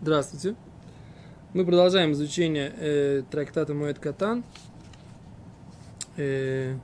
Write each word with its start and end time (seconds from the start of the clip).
Здравствуйте. 0.00 0.54
Мы 1.54 1.64
продолжаем 1.64 2.12
изучение 2.12 2.72
э, 2.76 3.22
трактата 3.28 3.74
Моэд 3.74 3.98
Катан. 3.98 4.44
Э, 6.16 6.76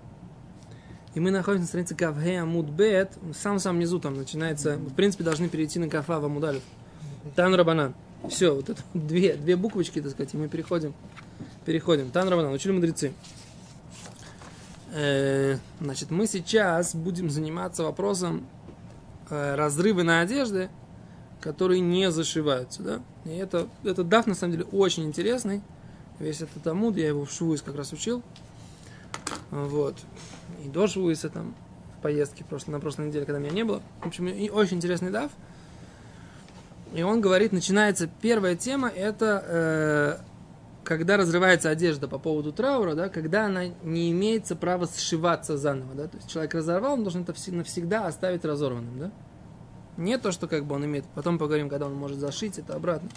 и 1.15 1.21
мы 1.21 1.31
находимся 1.31 1.63
на 1.63 1.69
странице 1.69 1.95
Кавхе 1.95 2.41
Амуд 2.41 2.67
Бет. 2.71 3.13
В 3.23 3.35
самом-самом 3.35 4.01
там 4.01 4.17
начинается... 4.17 4.79
В 4.79 4.95
принципе, 4.95 5.23
должны 5.23 5.49
перейти 5.49 5.79
на 5.79 5.89
Кафа 5.89 6.19
в 6.19 6.25
Амудалев. 6.25 6.63
Тан 7.37 7.55
Рабанан. 7.55 7.95
Все, 8.29 8.53
вот 8.53 8.69
это 8.69 8.83
две, 8.95 9.35
две 9.35 9.55
буквочки, 9.55 10.03
так 10.03 10.11
сказать, 10.11 10.35
и 10.35 10.37
мы 10.37 10.49
переходим. 10.49 10.93
Переходим. 11.65 12.11
Тан 12.11 12.29
Рабанан. 12.29 12.53
Учили 12.53 12.73
мудрецы. 12.73 13.13
Э, 14.93 15.59
значит, 15.81 16.11
мы 16.11 16.27
сейчас 16.27 16.97
будем 16.97 17.31
заниматься 17.31 17.85
вопросом 17.85 18.45
э, 19.31 19.55
разрывы 19.55 20.03
на 20.03 20.19
одежде– 20.19 20.69
которые 21.45 21.81
не 21.81 22.11
зашиваются, 22.11 22.83
да. 22.83 23.01
И 23.27 23.37
это, 23.37 23.69
этот 23.85 24.09
даф, 24.09 24.27
на 24.27 24.35
самом 24.35 24.53
деле, 24.53 24.65
очень 24.73 25.05
интересный. 25.05 25.61
Весь 26.19 26.41
этот 26.41 26.67
амуд, 26.67 26.97
я 26.97 27.09
его 27.09 27.27
в 27.27 27.31
Швуис 27.31 27.61
как 27.61 27.77
раз 27.77 27.93
учил. 27.93 28.23
Вот. 29.51 29.95
И 30.65 30.69
до 30.69 30.87
Швуиса 30.87 31.29
там, 31.29 31.55
в 31.99 32.03
поездке 32.03 32.45
прошлой, 32.45 32.71
на 32.71 32.81
прошлой 32.81 33.09
неделе, 33.09 33.27
когда 33.27 33.39
меня 33.39 33.53
не 33.53 33.63
было. 33.63 33.83
В 34.01 34.07
общем, 34.07 34.27
и 34.27 34.49
очень 34.49 34.79
интересный 34.79 35.11
даф. 35.11 35.31
И 36.95 37.03
он 37.03 37.21
говорит, 37.21 37.53
начинается 37.53 38.09
первая 38.23 38.57
тема, 38.57 38.89
это 38.89 39.45
э, 39.47 40.17
когда 40.83 41.19
разрывается 41.19 41.69
одежда 41.69 42.09
по 42.09 42.19
поводу 42.19 42.53
траура, 42.53 42.95
да, 42.95 43.11
когда 43.11 43.47
она 43.47 43.67
не 43.83 44.13
имеется 44.13 44.57
права 44.57 44.87
сшиваться 44.87 45.59
заново, 45.59 45.95
да, 45.95 46.09
то 46.09 46.17
есть 46.17 46.31
человек 46.31 46.55
разорвал, 46.55 46.95
он 46.95 47.03
должен 47.03 47.23
это 47.23 47.35
навсегда 47.49 48.07
оставить 48.07 48.47
разорванным, 48.47 48.99
да. 48.99 49.11
Не 49.97 50.19
то, 50.19 50.33
что 50.33 50.47
как 50.47 50.65
бы 50.65 50.75
он 50.75 50.85
имеет. 50.85 51.05
Потом 51.15 51.39
поговорим, 51.39 51.69
когда 51.69 51.87
он 51.87 51.95
может 51.95 52.19
зашить 52.19 52.59
это 52.59 52.75
обратно. 52.75 53.09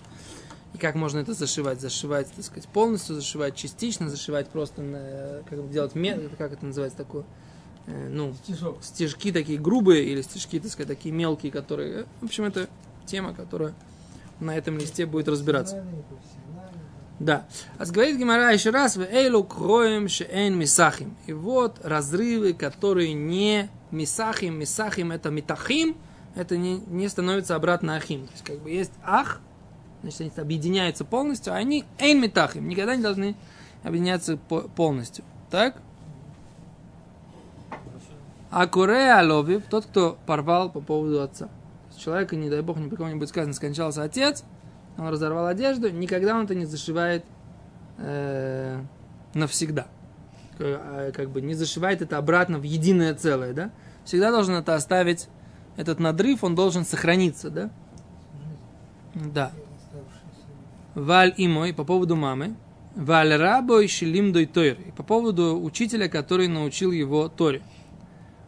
И 0.73 0.77
как 0.77 0.95
можно 0.95 1.19
это 1.19 1.33
зашивать? 1.33 1.81
Зашивать, 1.81 2.31
так 2.31 2.45
сказать, 2.45 2.67
полностью, 2.67 3.15
зашивать 3.15 3.55
частично, 3.55 4.09
зашивать 4.09 4.49
просто 4.49 4.81
на, 4.81 5.41
как 5.49 5.63
бы 5.63 5.71
делать, 5.71 5.93
как 6.37 6.53
это 6.53 6.65
называется 6.65 6.97
такое, 6.97 7.23
э, 7.87 8.09
ну, 8.09 8.33
Стежок. 8.43 8.83
стежки 8.83 9.31
такие 9.31 9.57
грубые 9.57 10.03
или 10.03 10.21
стежки, 10.21 10.59
так 10.59 10.71
сказать, 10.71 10.89
такие 10.89 11.13
мелкие, 11.13 11.51
которые, 11.51 12.05
в 12.21 12.25
общем, 12.25 12.43
это 12.43 12.69
тема, 13.05 13.33
которая 13.33 13.73
на 14.39 14.55
этом 14.55 14.77
листе 14.77 15.05
будет 15.05 15.27
разбираться. 15.27 15.83
Да. 17.19 17.47
А 17.79 17.85
говорит 17.85 18.17
Гимара 18.17 18.53
еще 18.53 18.69
раз, 18.69 18.95
в 18.95 19.01
эйлу 19.01 19.43
кроем 19.43 20.07
шеэн 20.07 20.55
мисахим. 20.55 21.15
И 21.25 21.33
вот 21.33 21.79
разрывы, 21.83 22.53
которые 22.53 23.13
не 23.13 23.69
мисахим, 23.89 24.59
мисахим 24.59 25.11
это 25.11 25.31
митахим, 25.31 25.97
это 26.37 26.55
не, 26.57 26.79
не 26.87 27.09
становится 27.09 27.55
обратно 27.55 27.95
ахим. 27.95 28.27
То 28.27 28.31
есть, 28.33 28.43
как 28.43 28.59
бы 28.59 28.69
есть 28.69 28.91
ах, 29.03 29.41
значит, 30.01 30.21
они 30.21 30.31
объединяются 30.37 31.03
полностью, 31.03 31.53
а 31.53 31.57
они 31.57 31.83
эйн 31.97 32.21
метахим, 32.21 32.67
никогда 32.67 32.95
не 32.95 33.01
должны 33.01 33.35
объединяться 33.83 34.37
полностью. 34.37 35.25
Так? 35.49 35.81
А 38.49 38.67
курея 38.67 39.21
ловив, 39.21 39.63
тот, 39.69 39.85
кто 39.85 40.17
порвал 40.25 40.69
по 40.69 40.79
поводу 40.79 41.21
отца. 41.21 41.49
Человека, 41.97 42.35
не 42.35 42.49
дай 42.49 42.61
бог, 42.61 42.77
ни 42.77 42.87
при 42.87 42.95
ком 42.95 43.09
не 43.09 43.15
будет 43.15 43.29
сказано, 43.29 43.53
скончался 43.53 44.03
отец, 44.03 44.43
он 44.97 45.07
разорвал 45.07 45.47
одежду, 45.47 45.89
никогда 45.89 46.37
он 46.37 46.45
это 46.45 46.53
не 46.53 46.65
зашивает 46.65 47.25
э, 47.97 48.79
навсегда. 49.33 49.87
Как, 50.57 51.15
как 51.15 51.29
бы 51.31 51.41
не 51.41 51.55
зашивает 51.55 52.01
это 52.01 52.17
обратно 52.17 52.59
в 52.59 52.63
единое 52.63 53.15
целое, 53.15 53.53
да? 53.53 53.71
Всегда 54.05 54.31
должен 54.31 54.55
это 54.55 54.75
оставить 54.75 55.27
этот 55.77 55.99
надрыв, 55.99 56.43
он 56.43 56.55
должен 56.55 56.83
сохраниться, 56.83 57.49
да? 57.49 57.69
Да. 59.13 59.51
Валь 60.95 61.33
и 61.37 61.47
мой 61.47 61.73
по 61.73 61.85
поводу 61.85 62.15
мамы. 62.15 62.55
Валь 62.95 63.35
рабой 63.35 63.87
шилимдой 63.87 64.47
тойр. 64.47 64.77
По 64.97 65.03
поводу 65.03 65.61
учителя, 65.61 66.09
который 66.09 66.47
научил 66.47 66.91
его 66.91 67.29
Торе. 67.29 67.61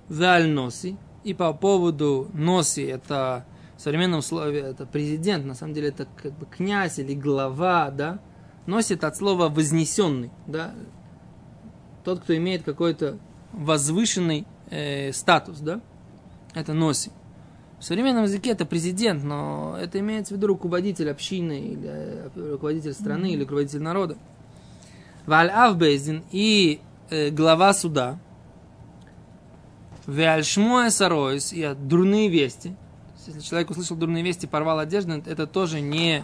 Валь 0.10 0.50
носи. 0.50 0.98
И 1.24 1.36
по 1.36 1.54
поводу 1.54 2.30
носи, 2.34 2.82
это 2.82 3.46
в 3.78 3.82
современном 3.82 4.22
слове, 4.22 4.62
это 4.62 4.86
президент, 4.86 5.46
на 5.46 5.54
самом 5.54 5.74
деле 5.74 5.90
это 5.90 6.08
как 6.22 6.34
бы 6.34 6.46
князь 6.48 6.98
или 6.98 7.14
глава, 7.14 7.92
да? 7.92 8.20
Носит 8.66 9.04
от 9.04 9.16
слова 9.16 9.50
вознесенный, 9.50 10.32
да? 10.48 10.74
Тот, 12.04 12.22
кто 12.22 12.36
имеет 12.36 12.64
какой-то 12.64 13.20
возвышенный 13.54 14.48
э, 14.70 15.12
статус, 15.14 15.60
да? 15.60 15.82
Это 16.56 16.74
носи. 16.74 17.12
В 17.80 17.84
современном 17.84 18.24
языке 18.24 18.52
это 18.52 18.66
президент, 18.66 19.24
но 19.24 19.78
это 19.80 20.00
имеется 20.00 20.34
в 20.34 20.38
виду 20.38 20.48
руководитель 20.48 21.10
общины, 21.10 21.60
или 21.60 21.88
э, 21.90 22.30
руководитель 22.52 22.94
страны, 22.94 23.28
mm-hmm. 23.28 23.34
или 23.34 23.42
руководитель 23.44 23.82
народа. 23.82 24.18
Валь 25.26 25.50
Авбейзин 25.50 26.24
и 26.32 26.82
э, 27.10 27.30
глава 27.30 27.74
суда. 27.74 28.20
Валь 30.06 30.44
Шмуэ 30.44 30.90
Саройс 30.90 31.54
и 31.54 31.74
дурные 31.74 32.28
вести. 32.28 32.76
Если 33.26 33.40
человек 33.42 33.70
услышал 33.70 33.96
дурные 33.96 34.24
вести, 34.24 34.46
порвал 34.46 34.80
одежду, 34.80 35.14
это 35.26 35.48
тоже 35.48 35.80
не, 35.80 36.24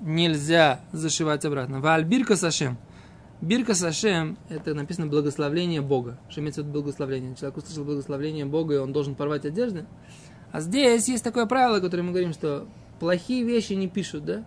нельзя 0.00 0.80
зашивать 0.92 1.44
обратно. 1.44 1.80
Валь 1.80 2.04
Бирка 2.04 2.36
Сашем. 2.36 2.76
Бирка 3.40 3.74
Сашем, 3.74 4.36
это 4.48 4.74
написано 4.74 5.06
благословление 5.06 5.80
Бога. 5.80 6.18
Что 6.28 6.40
имеется 6.40 6.62
в 6.62 6.66
виду 6.66 6.80
благословление? 6.80 7.34
Человек 7.34 7.56
услышал 7.56 7.84
благословение 7.84 8.44
Бога, 8.44 8.74
и 8.74 8.78
он 8.78 8.92
должен 8.92 9.14
порвать 9.14 9.44
одежду. 9.44 9.86
А 10.52 10.60
здесь 10.60 11.08
есть 11.08 11.24
такое 11.24 11.46
правило, 11.46 11.80
которое 11.80 12.02
мы 12.02 12.10
говорим, 12.10 12.32
что 12.32 12.66
плохие 13.00 13.44
вещи 13.44 13.74
не 13.74 13.88
пишут, 13.88 14.24
да? 14.24 14.44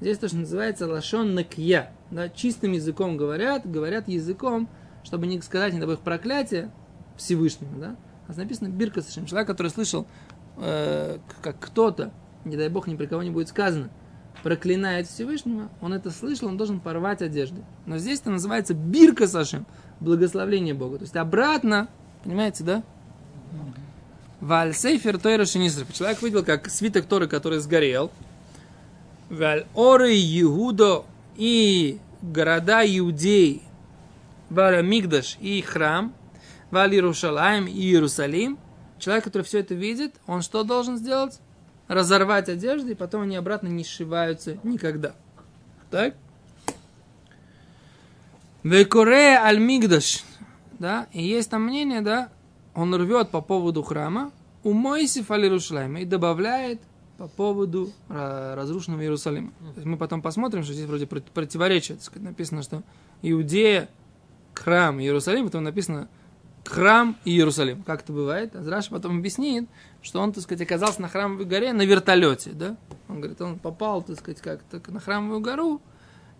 Здесь 0.00 0.18
то, 0.18 0.28
что 0.28 0.36
называется 0.38 0.86
лашон 0.86 1.34
накья. 1.34 1.92
Да? 2.10 2.28
Чистым 2.28 2.72
языком 2.72 3.16
говорят, 3.16 3.68
говорят 3.68 4.08
языком, 4.08 4.68
чтобы 5.02 5.26
не 5.26 5.40
сказать, 5.40 5.72
не 5.72 5.80
дай 5.80 5.88
бог, 5.88 6.00
проклятие 6.00 6.70
Всевышнему, 7.16 7.78
да? 7.78 7.96
А 8.28 8.32
написано 8.34 8.68
Бирка 8.68 9.02
Сашем. 9.02 9.26
Человек, 9.26 9.48
который 9.48 9.68
слышал, 9.68 10.06
э, 10.58 11.18
как 11.40 11.58
кто-то, 11.58 12.12
не 12.44 12.56
дай 12.56 12.68
бог, 12.68 12.86
ни 12.86 12.94
при 12.94 13.06
кого 13.06 13.22
не 13.22 13.30
будет 13.30 13.48
сказано, 13.48 13.90
проклинает 14.42 15.08
Всевышнего, 15.08 15.68
он 15.80 15.94
это 15.94 16.10
слышал, 16.10 16.48
он 16.48 16.56
должен 16.56 16.80
порвать 16.80 17.22
одежды. 17.22 17.62
Но 17.86 17.98
здесь 17.98 18.20
это 18.20 18.30
называется 18.30 18.74
Бирка 18.74 19.26
Сашем, 19.26 19.66
благословление 20.00 20.74
Бога. 20.74 20.98
То 20.98 21.04
есть 21.04 21.16
обратно, 21.16 21.88
понимаете, 22.22 22.64
да? 22.64 22.82
Валь 24.40 24.72
сейфер 24.72 25.18
тойра 25.18 25.44
шинисриф. 25.44 25.92
Человек 25.92 26.22
видел, 26.22 26.44
как 26.44 26.70
свиток 26.70 27.06
Торы, 27.06 27.26
который 27.26 27.58
сгорел. 27.58 28.12
Валь 29.30 29.66
оры 29.74 30.14
Иудо 30.14 31.04
и 31.36 31.98
города 32.22 32.82
Иудей. 32.84 33.62
Валь 34.48 34.84
Мигдаш 34.84 35.36
и 35.40 35.60
храм. 35.60 36.14
Валь 36.70 36.94
Иерушалаем 36.94 37.66
и 37.66 37.80
Иерусалим. 37.80 38.58
Человек, 38.98 39.24
который 39.24 39.42
все 39.42 39.60
это 39.60 39.74
видит, 39.74 40.14
он 40.26 40.42
что 40.42 40.64
должен 40.64 40.98
сделать? 40.98 41.40
Разорвать 41.88 42.48
одежды, 42.48 42.92
и 42.92 42.94
потом 42.94 43.22
они 43.22 43.36
обратно 43.36 43.68
не 43.68 43.84
сшиваются 43.84 44.58
никогда. 44.62 45.14
Так? 45.90 46.14
Векоре 48.62 49.36
аль 49.36 49.58
Мигдаш. 49.58 50.24
Да, 50.78 51.06
и 51.12 51.22
есть 51.22 51.50
там 51.50 51.62
мнение, 51.62 52.02
да, 52.02 52.28
он 52.78 52.94
рвет 52.94 53.30
по 53.30 53.40
поводу 53.40 53.82
храма, 53.82 54.30
у 54.62 54.72
Мойсиф 54.72 55.30
аль 55.30 55.46
и 55.46 56.04
добавляет 56.04 56.80
по 57.16 57.26
поводу 57.26 57.90
разрушенного 58.08 59.02
Иерусалима. 59.02 59.52
Мы 59.84 59.96
потом 59.96 60.22
посмотрим, 60.22 60.62
что 60.62 60.72
здесь 60.72 60.86
вроде 60.86 61.06
противоречие. 61.06 61.98
Сказать, 62.00 62.22
написано, 62.22 62.62
что 62.62 62.82
Иудея, 63.22 63.88
храм, 64.54 65.00
Иерусалим, 65.00 65.46
потом 65.46 65.64
написано 65.64 66.08
храм 66.64 67.16
Иерусалим. 67.24 67.82
Как 67.82 68.02
это 68.02 68.12
бывает? 68.12 68.54
Азраш 68.54 68.90
потом 68.90 69.18
объяснит, 69.18 69.68
что 70.00 70.20
он, 70.20 70.32
так 70.32 70.44
сказать, 70.44 70.62
оказался 70.62 71.02
на 71.02 71.08
храмовой 71.08 71.46
горе 71.46 71.72
на 71.72 71.82
вертолете, 71.82 72.50
да? 72.52 72.76
Он 73.08 73.16
говорит, 73.16 73.40
он 73.40 73.58
попал, 73.58 74.02
так 74.02 74.18
сказать, 74.18 74.40
как-то 74.40 74.80
на 74.92 75.00
храмовую 75.00 75.40
гору, 75.40 75.80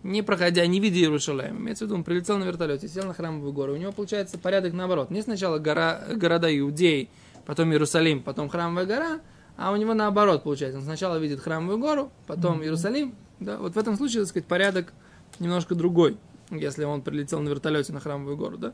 не 0.03 0.21
проходя, 0.21 0.65
не 0.65 0.79
видя 0.79 0.99
Иерусалим. 0.99 1.57
Имеется 1.57 1.85
в 1.85 1.87
виду, 1.87 1.95
он 1.95 2.03
прилетел 2.03 2.37
на 2.37 2.43
вертолете, 2.43 2.87
сел 2.87 3.05
на 3.05 3.13
храмовую 3.13 3.51
гору. 3.51 3.73
У 3.73 3.77
него 3.77 3.91
получается 3.91 4.37
порядок 4.37 4.73
наоборот. 4.73 5.11
Не 5.11 5.21
сначала 5.21 5.59
гора, 5.59 6.01
города 6.15 6.55
Иудеи, 6.57 7.09
потом 7.45 7.71
Иерусалим, 7.71 8.23
потом 8.23 8.49
храмовая 8.49 8.85
гора, 8.85 9.19
а 9.57 9.71
у 9.71 9.75
него 9.75 9.93
наоборот 9.93 10.43
получается. 10.43 10.79
Он 10.79 10.85
сначала 10.85 11.17
видит 11.17 11.41
храмовую 11.41 11.79
гору, 11.79 12.11
потом 12.27 12.63
Иерусалим. 12.63 13.13
Да? 13.39 13.57
Вот 13.57 13.73
в 13.73 13.77
этом 13.77 13.97
случае, 13.97 14.21
так 14.21 14.29
сказать, 14.29 14.47
порядок 14.47 14.93
немножко 15.39 15.75
другой, 15.75 16.17
если 16.49 16.85
он 16.85 17.01
прилетел 17.01 17.41
на 17.41 17.49
вертолете 17.49 17.91
на 17.91 17.99
храмовую 17.99 18.37
гору. 18.37 18.57
Да? 18.57 18.73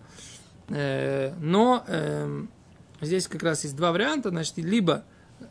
Э, 0.70 1.34
но 1.40 1.84
э, 1.88 2.46
здесь 3.02 3.28
как 3.28 3.42
раз 3.42 3.64
есть 3.64 3.76
два 3.76 3.92
варианта. 3.92 4.30
Значит, 4.30 4.58
либо 4.58 5.04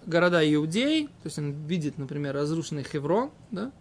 города 0.06 0.40
Иудеи, 0.54 1.06
то 1.06 1.26
есть 1.26 1.38
он 1.38 1.52
видит, 1.66 1.98
например, 1.98 2.34
разрушенный 2.34 2.84
Хеврон, 2.84 3.30
да, 3.50 3.72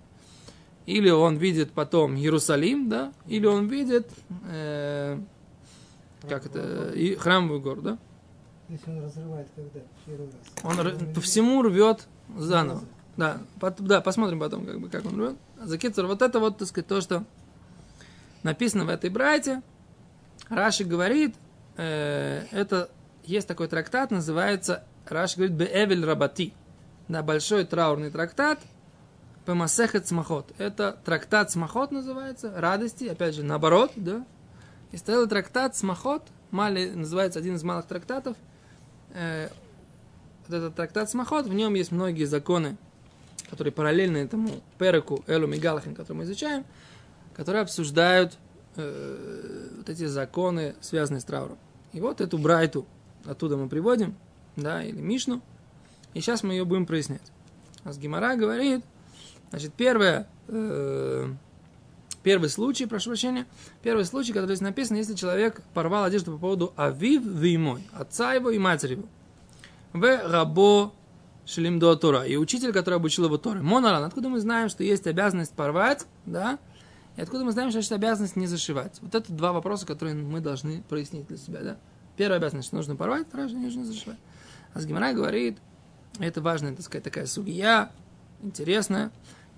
или 0.85 1.09
он 1.09 1.37
видит 1.37 1.71
потом 1.71 2.15
Иерусалим, 2.15 2.89
да, 2.89 3.13
или 3.27 3.45
он 3.45 3.67
видит 3.67 4.09
э, 4.49 5.19
как 6.27 6.45
это, 6.45 6.91
и 6.93 7.15
храмовую 7.15 7.61
гору, 7.61 7.81
да. 7.81 7.97
Если 8.69 8.89
он 8.89 9.03
разрывает 9.03 9.47
когда? 9.55 9.79
Первый 10.05 10.27
раз. 10.27 10.89
Он 10.97 11.13
по 11.13 11.21
всему 11.21 11.61
рвет 11.61 12.07
заново. 12.37 12.83
Да, 13.17 13.41
пот, 13.59 13.75
да, 13.79 14.01
посмотрим 14.01 14.39
потом, 14.39 14.65
как 14.65 14.79
бы, 14.79 14.89
как 14.89 15.05
он 15.05 15.19
рвет. 15.19 15.35
Закицур, 15.61 16.07
вот 16.07 16.21
это 16.21 16.39
вот, 16.39 16.57
так 16.57 16.67
сказать, 16.67 16.87
то, 16.87 17.01
что 17.01 17.23
написано 18.41 18.85
в 18.85 18.89
этой 18.89 19.09
брайте. 19.09 19.61
Раши 20.49 20.83
говорит, 20.83 21.35
э, 21.77 22.45
это 22.51 22.89
есть 23.23 23.47
такой 23.47 23.67
трактат, 23.67 24.11
называется, 24.11 24.83
Раши 25.05 25.37
говорит, 25.37 25.55
Беэвель 25.55 26.03
Рабати. 26.03 26.53
Да, 27.07 27.21
большой 27.21 27.65
траурный 27.65 28.09
трактат, 28.09 28.59
Пемасехет 29.45 30.07
Смахот. 30.07 30.51
Это 30.57 30.97
трактат 31.03 31.51
Смахот 31.51 31.91
называется, 31.91 32.53
радости, 32.55 33.05
опять 33.05 33.35
же, 33.35 33.43
наоборот, 33.43 33.91
да. 33.95 34.25
И 34.91 34.97
стоял 34.97 35.27
трактат 35.27 35.75
Смахот, 35.75 36.23
мали, 36.51 36.91
называется 36.91 37.39
один 37.39 37.55
из 37.55 37.63
малых 37.63 37.85
трактатов. 37.85 38.37
Э, 39.13 39.49
вот 40.47 40.57
этот 40.57 40.75
трактат 40.75 41.09
Смахот, 41.09 41.45
в 41.47 41.53
нем 41.53 41.73
есть 41.73 41.91
многие 41.91 42.25
законы, 42.25 42.77
которые 43.49 43.71
параллельны 43.71 44.17
этому 44.17 44.61
Переку 44.77 45.23
Элу 45.27 45.47
Мигалахин, 45.47 45.95
который 45.95 46.17
мы 46.17 46.23
изучаем, 46.23 46.65
которые 47.35 47.63
обсуждают 47.63 48.37
э, 48.75 49.69
вот 49.77 49.89
эти 49.89 50.05
законы, 50.05 50.75
связанные 50.81 51.21
с 51.21 51.25
трауром. 51.25 51.57
И 51.91 51.99
вот 51.99 52.21
эту 52.21 52.37
Брайту 52.37 52.85
оттуда 53.25 53.57
мы 53.57 53.69
приводим, 53.69 54.15
да, 54.55 54.83
или 54.83 54.99
Мишну, 54.99 55.41
и 56.13 56.21
сейчас 56.21 56.43
мы 56.43 56.53
ее 56.53 56.65
будем 56.65 56.85
прояснять. 56.85 57.21
А 57.83 57.93
с 57.93 57.97
говорит, 57.97 58.83
значит, 59.53 59.71
первое, 59.75 60.27
э, 60.47 61.31
первый 62.23 62.49
случай, 62.49 62.87
прошу 62.87 63.11
прощения, 63.11 63.45
первый 63.83 64.03
случай, 64.03 64.33
который 64.33 64.47
здесь 64.47 64.61
написан, 64.61 64.97
если 64.97 65.13
человек 65.13 65.61
порвал 65.75 66.05
одежду 66.05 66.31
по 66.31 66.39
поводу 66.39 66.73
Авив 66.75 67.23
Вимой, 67.23 67.87
отца 67.93 68.33
его 68.33 68.49
и 68.49 68.57
матери 68.57 68.93
его. 68.93 69.03
В 69.93 70.27
рабо 70.27 70.91
шлим 71.45 71.77
до 71.77 71.95
Тора. 71.95 72.23
И 72.23 72.35
учитель, 72.35 72.73
который 72.73 72.95
обучил 72.95 73.25
его 73.25 73.37
Торы. 73.37 73.61
Моноран, 73.61 74.03
откуда 74.03 74.27
мы 74.27 74.39
знаем, 74.39 74.69
что 74.69 74.83
есть 74.83 75.05
обязанность 75.05 75.53
порвать, 75.53 76.07
да? 76.25 76.57
И 77.15 77.21
откуда 77.21 77.45
мы 77.45 77.51
знаем, 77.51 77.69
что 77.69 77.77
есть 77.77 77.91
обязанность 77.91 78.35
не 78.35 78.47
зашивать? 78.47 78.97
Вот 79.01 79.13
это 79.13 79.31
два 79.31 79.53
вопроса, 79.53 79.85
которые 79.85 80.15
мы 80.15 80.39
должны 80.39 80.81
прояснить 80.89 81.27
для 81.27 81.37
себя, 81.37 81.61
да? 81.61 81.77
Первая 82.17 82.39
обязанность, 82.39 82.69
что 82.69 82.77
нужно 82.77 82.95
порвать, 82.95 83.27
вторая, 83.27 83.49
что 83.49 83.57
нужно 83.57 83.85
зашивать. 83.85 84.17
А 84.73 84.79
с 84.79 84.85
Гимара 84.87 85.13
говорит, 85.13 85.59
это 86.17 86.41
важная, 86.41 86.75
так 86.75 86.83
сказать, 86.83 87.03
такая 87.03 87.27
судья, 87.27 87.91
интересная. 88.43 89.11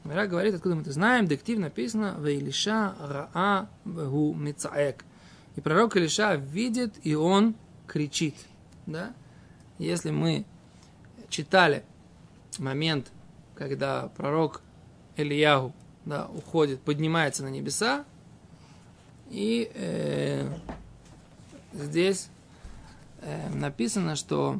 Гимара 0.05 0.27
говорит, 0.27 0.53
откуда 0.53 0.75
мы 0.75 0.81
это 0.81 0.91
знаем, 0.91 1.27
дектив 1.27 1.57
написано, 1.57 2.15
«Вейлиша 2.19 2.93
раа 2.99 3.67
вегу 3.85 4.35
мицаек». 4.35 5.03
И 5.55 5.61
пророк 5.61 5.97
Илиша 5.97 6.35
видит, 6.35 6.93
и 7.01 7.15
он 7.15 7.55
кричит, 7.87 8.35
да? 8.85 9.13
Если 9.79 10.11
мы 10.11 10.45
читали 11.27 11.83
момент, 12.59 13.11
когда 13.55 14.09
пророк 14.15 14.61
Ильягу 15.15 15.73
да, 16.05 16.27
уходит, 16.27 16.81
поднимается 16.81 17.41
на 17.41 17.47
небеса, 17.47 18.05
и 19.31 19.71
э, 19.73 20.47
здесь 21.73 22.29
э, 23.21 23.49
написано, 23.55 24.15
что 24.15 24.59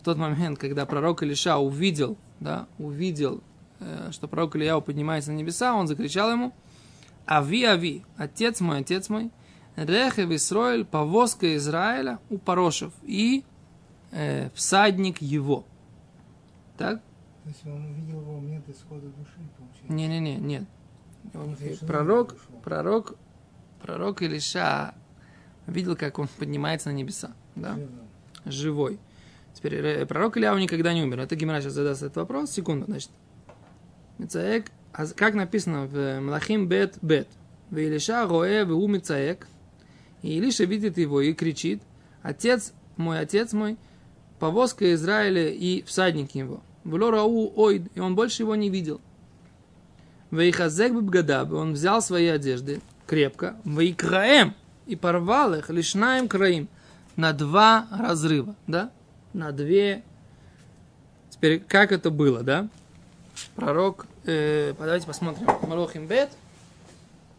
в 0.00 0.04
тот 0.04 0.16
момент, 0.16 0.58
когда 0.58 0.84
пророк 0.84 1.22
Илиша 1.22 1.58
увидел, 1.58 2.16
да, 2.40 2.66
увидел, 2.78 3.40
что 4.10 4.28
пророк 4.28 4.56
Ильяу 4.56 4.80
поднимается 4.80 5.32
на 5.32 5.36
небеса, 5.36 5.74
он 5.74 5.86
закричал 5.86 6.30
ему, 6.30 6.52
«Ави, 7.26 7.64
ави, 7.64 8.04
отец 8.16 8.60
мой, 8.60 8.80
отец 8.80 9.08
мой, 9.08 9.30
Рехев 9.76 10.30
Исроэль, 10.30 10.84
повозка 10.84 11.56
Израиля 11.56 12.18
у 12.30 12.38
Порошев 12.38 12.92
и 13.02 13.44
э, 14.12 14.50
всадник 14.54 15.20
его». 15.20 15.64
Так? 16.76 17.00
То 17.44 17.48
есть 17.48 17.66
он 17.66 17.84
увидел 17.84 18.20
его 18.20 18.40
момент 18.40 18.68
исхода 18.68 19.06
души, 19.08 19.38
получается? 19.56 19.92
Не-не-не, 19.92 20.36
нет. 20.36 20.64
Он, 21.34 21.56
пророк, 21.86 22.36
пророк, 22.62 23.16
пророк 23.82 24.22
Илиша 24.22 24.94
видел, 25.66 25.96
как 25.96 26.18
он 26.18 26.28
поднимается 26.38 26.90
на 26.90 26.94
небеса, 26.94 27.32
да, 27.54 27.78
живой. 28.44 28.98
Теперь 29.54 29.74
э, 29.76 30.06
пророк 30.06 30.36
Ильяу 30.36 30.58
никогда 30.58 30.92
не 30.92 31.02
умер. 31.02 31.20
Это 31.20 31.36
Гимара 31.36 31.60
сейчас 31.60 31.74
задаст 31.74 32.02
этот 32.02 32.16
вопрос. 32.16 32.50
Секунду, 32.50 32.86
значит. 32.86 33.10
Мицаек, 34.18 34.70
а 34.92 35.06
как 35.06 35.34
написано 35.34 35.86
в 35.86 36.20
Млахим 36.20 36.68
Бет 36.68 36.96
Бет. 37.02 37.28
В 37.70 37.78
Илиша 37.78 38.26
Роэ 38.26 38.64
в 38.64 38.88
Мицаек. 38.88 39.46
И 40.22 40.38
Илиша 40.38 40.64
видит 40.64 40.98
его 40.98 41.20
и 41.20 41.32
кричит, 41.32 41.82
отец 42.22 42.72
мой, 42.96 43.18
отец 43.18 43.52
мой, 43.52 43.76
повозка 44.38 44.92
Израиля 44.94 45.50
и 45.50 45.82
всадник 45.82 46.34
его. 46.34 46.62
Вло 46.84 47.10
Рау 47.10 47.52
Ойд, 47.56 47.90
и 47.94 48.00
он 48.00 48.14
больше 48.14 48.42
его 48.42 48.54
не 48.54 48.70
видел. 48.70 49.00
Вейхазек 50.30 50.92
бгадаб, 50.92 51.52
он 51.52 51.74
взял 51.74 52.02
свои 52.02 52.26
одежды 52.26 52.80
крепко, 53.06 53.56
вейкраем, 53.64 54.54
и 54.86 54.96
порвал 54.96 55.54
их, 55.54 55.70
лишнаем 55.70 56.28
краим, 56.28 56.68
на 57.16 57.32
два 57.32 57.86
разрыва, 57.90 58.54
да? 58.66 58.90
На 59.32 59.52
две. 59.52 60.02
Теперь, 61.30 61.60
как 61.60 61.92
это 61.92 62.10
было, 62.10 62.42
да? 62.42 62.68
Пророк, 63.56 64.06
э, 64.24 64.74
давайте 64.78 65.06
посмотрим, 65.06 65.46
Малохим 65.68 66.06
Бет, 66.06 66.30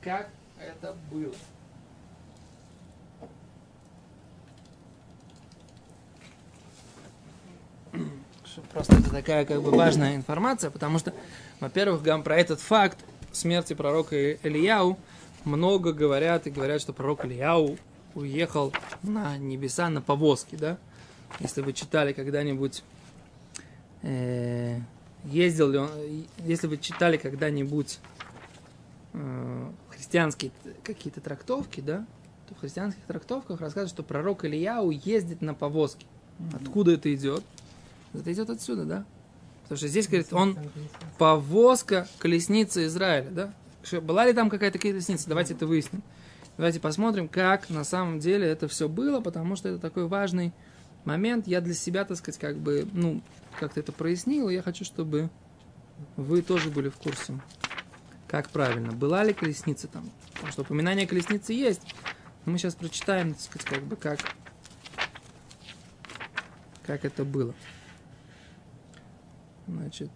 как 0.01 0.29
это 0.59 0.95
было. 1.11 1.33
Просто 8.71 8.95
это 8.95 9.09
такая 9.09 9.45
как 9.45 9.61
бы 9.61 9.71
важная 9.71 10.15
информация, 10.15 10.69
потому 10.69 10.99
что, 10.99 11.13
во-первых, 11.59 12.01
гам 12.01 12.23
про 12.23 12.37
этот 12.37 12.59
факт 12.59 12.97
смерти 13.31 13.73
пророка 13.73 14.33
Ильяу 14.33 14.97
много 15.43 15.93
говорят 15.93 16.47
и 16.47 16.51
говорят, 16.51 16.81
что 16.81 16.93
пророк 16.93 17.25
Ильяу 17.25 17.77
уехал 18.15 18.73
на 19.03 19.37
небеса 19.37 19.89
на 19.89 20.01
повозке, 20.01 20.57
да? 20.57 20.77
Если 21.39 21.61
вы 21.61 21.73
читали 21.73 22.13
когда-нибудь, 22.13 22.83
э, 24.03 24.79
ездил 25.25 25.69
ли 25.69 25.77
он, 25.79 25.89
если 26.45 26.67
вы 26.67 26.77
читали 26.77 27.17
когда-нибудь 27.17 27.99
э, 29.13 29.71
христианские 29.89 30.51
какие-то 30.83 31.21
трактовки, 31.21 31.81
да, 31.81 32.05
то 32.47 32.55
в 32.55 32.59
христианских 32.59 33.03
трактовках 33.03 33.59
рассказывают, 33.59 33.91
что 33.91 34.03
пророк 34.03 34.45
Ильяу 34.45 34.91
ездит 34.91 35.41
на 35.41 35.53
повозке. 35.53 36.05
Откуда 36.53 36.93
это 36.93 37.13
идет? 37.13 37.43
Это 38.13 38.31
идет 38.31 38.49
отсюда, 38.49 38.85
да? 38.85 39.05
Потому 39.63 39.77
что 39.77 39.87
здесь, 39.87 40.07
говорит, 40.07 40.31
он 40.31 40.57
повозка 41.17 42.07
колесницы 42.19 42.85
Израиля, 42.85 43.29
да? 43.31 43.53
Была 44.01 44.25
ли 44.25 44.33
там 44.33 44.49
какая-то 44.49 44.77
колесница? 44.77 45.27
Давайте 45.27 45.53
это 45.53 45.65
выясним. 45.65 46.03
Давайте 46.57 46.79
посмотрим, 46.79 47.27
как 47.27 47.69
на 47.69 47.83
самом 47.83 48.19
деле 48.19 48.47
это 48.47 48.67
все 48.67 48.87
было, 48.87 49.19
потому 49.19 49.55
что 49.55 49.69
это 49.69 49.79
такой 49.79 50.07
важный 50.07 50.53
момент. 51.05 51.47
Я 51.47 51.61
для 51.61 51.73
себя, 51.73 52.05
так 52.05 52.17
сказать, 52.17 52.39
как 52.39 52.57
бы, 52.57 52.87
ну, 52.93 53.21
как-то 53.59 53.79
это 53.79 53.91
прояснил, 53.91 54.49
я 54.49 54.61
хочу, 54.61 54.83
чтобы 54.83 55.29
вы 56.17 56.41
тоже 56.41 56.69
были 56.69 56.89
в 56.89 56.97
курсе, 56.97 57.39
как 58.27 58.49
правильно. 58.49 58.91
Была 58.91 59.23
ли 59.23 59.33
колесница 59.33 59.87
там? 59.87 60.09
Потому 60.33 60.51
что 60.51 60.61
упоминание 60.63 61.07
колесницы 61.07 61.53
есть. 61.53 61.81
Но 62.45 62.51
мы 62.51 62.57
сейчас 62.57 62.75
прочитаем, 62.75 63.33
так 63.33 63.41
сказать, 63.41 63.67
как 63.67 63.83
бы, 63.83 63.95
как, 63.95 64.19
как 66.85 67.05
это 67.05 67.23
было. 67.23 67.55
Значит, 69.67 70.11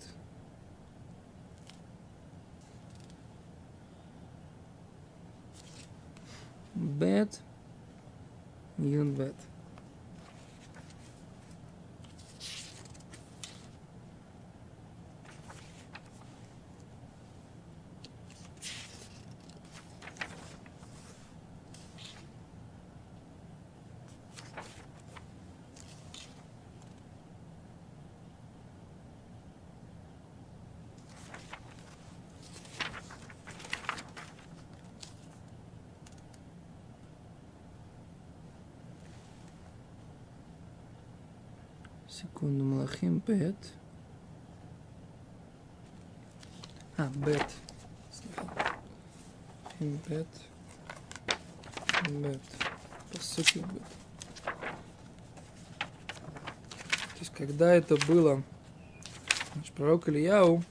бет, 6.75 7.39
юн 8.77 9.13
Секунду, 42.19 42.65
Малахим 42.65 43.19
бет. 43.19 43.55
А, 46.97 47.07
бет. 47.15 47.45
Малахим 49.79 49.99
бет. 50.07 50.27
Бет. 52.09 52.41
По 53.11 53.21
сути, 53.21 53.59
бет. 53.59 53.83
То 57.13 57.19
есть, 57.19 57.33
когда 57.33 57.73
это 57.73 57.95
было 58.07 58.43
Значит, 59.53 59.73
пророк 59.73 60.07
Ильяу. 60.07 60.63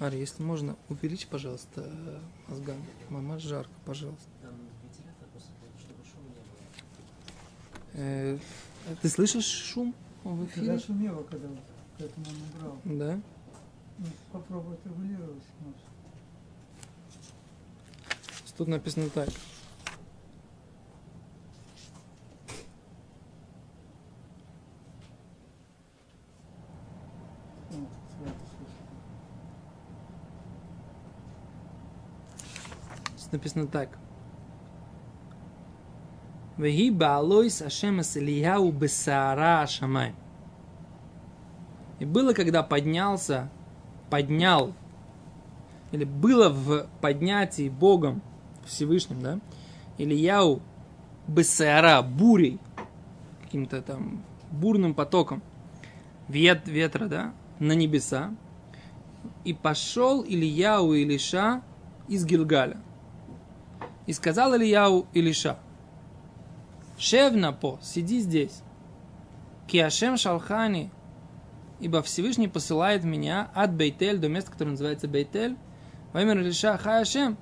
Ари, 0.00 0.18
если 0.18 0.42
можно, 0.42 0.76
увеличь, 0.88 1.26
пожалуйста, 1.28 2.20
мозгам. 2.48 2.76
Мама, 3.08 3.38
жарко, 3.38 3.72
пожалуйста. 3.86 4.28
Там 4.42 4.52
вентилятор 4.82 5.28
просто, 5.28 5.50
чтобы 5.78 6.04
шума 6.04 6.28
не 6.28 6.34
было. 6.34 6.58
Э, 7.94 8.38
ты 9.00 9.08
слышишь 9.08 9.46
шум 9.46 9.94
в 10.24 10.46
Когда 10.48 10.74
эфире? 10.74 10.78
шумело, 10.78 11.22
когда 11.22 11.48
вот, 11.48 11.58
поэтому 11.98 12.26
он 12.28 12.36
убрал. 12.58 12.78
Да. 12.84 13.20
Ну, 13.98 14.06
попробуй 14.32 14.74
отрегулировать. 14.74 15.42
может. 15.60 15.78
Тут 18.56 18.68
написано 18.68 19.08
так. 19.10 19.28
Написано 33.32 33.66
так. 33.66 33.98
Веги 36.56 36.90
баалойс 36.90 37.62
Ашем 37.62 38.00
эс 38.00 38.16
Ильяу 38.16 38.70
бесаара 38.70 39.62
Ашамай. 39.62 40.14
И 41.98 42.04
было, 42.04 42.32
когда 42.32 42.62
поднялся, 42.62 43.50
поднял, 44.10 44.72
или 45.90 46.04
было 46.04 46.48
в 46.48 46.86
поднятии 47.00 47.68
Богом 47.68 48.22
Всевышним, 48.64 49.20
да, 49.20 49.40
Ильяу 49.98 50.60
бесаара, 51.26 52.02
бурей, 52.02 52.58
каким-то 53.42 53.82
там 53.82 54.24
бурным 54.50 54.94
потоком 54.94 55.42
вет, 56.28 56.68
ветра, 56.68 57.06
да, 57.06 57.34
на 57.58 57.72
небеса. 57.72 58.34
И 59.44 59.54
пошел 59.54 60.22
Ильяу 60.22 60.92
Илиша 60.92 61.62
из 62.08 62.24
Гилгаля. 62.24 62.78
И 64.06 64.12
сказал 64.12 64.54
Ильяу 64.54 65.06
Илиша, 65.14 65.58
Шевна 66.98 67.52
по, 67.52 67.78
сиди 67.82 68.20
здесь. 68.20 68.62
Киашем 69.66 70.16
шалхани, 70.16 70.90
ибо 71.80 72.02
Всевышний 72.02 72.48
посылает 72.48 73.04
меня 73.04 73.50
от 73.54 73.74
Бейтель 73.74 74.18
до 74.18 74.28
места, 74.28 74.52
которое 74.52 74.72
называется 74.72 75.08
Бейтель. 75.08 75.56
Во 76.12 76.22
имя 76.22 76.34
Илиша 76.34 76.78
Хаяшем, 76.78 77.36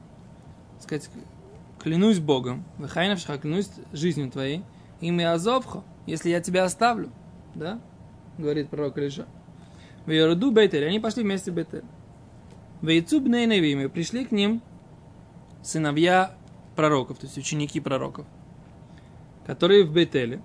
сказать, 0.81 1.11
клянусь 1.79 2.21
Богом, 2.21 2.65
Вахайнавшха, 2.79 3.39
клянусь 3.39 3.71
жизнью 3.93 4.31
твоей, 4.31 4.65
имя 5.01 5.35
Азовхо, 5.35 5.85
если 6.07 6.31
я 6.31 6.41
тебя 6.41 6.65
оставлю. 6.65 7.11
Да? 7.55 7.81
Говорит 8.39 8.71
пророк 8.71 8.97
Илиша. 8.97 9.27
В 10.07 10.11
Йороду 10.11 10.51
Бейтель, 10.51 10.87
они 10.87 11.01
пошли 11.01 11.23
вместе 11.23 11.51
в 11.51 11.55
Бейтель. 11.55 11.85
В 12.81 12.89
Яйцу 12.89 13.21
Бнейневиме 13.21 13.89
пришли 13.89 14.25
к 14.25 14.33
ним 14.33 14.63
сыновья 15.63 16.35
пророков, 16.75 17.19
то 17.19 17.27
есть 17.27 17.39
ученики 17.39 17.79
пророков, 17.79 18.27
которые 19.47 19.85
в 19.85 19.93
Бейтеле, 19.93 20.43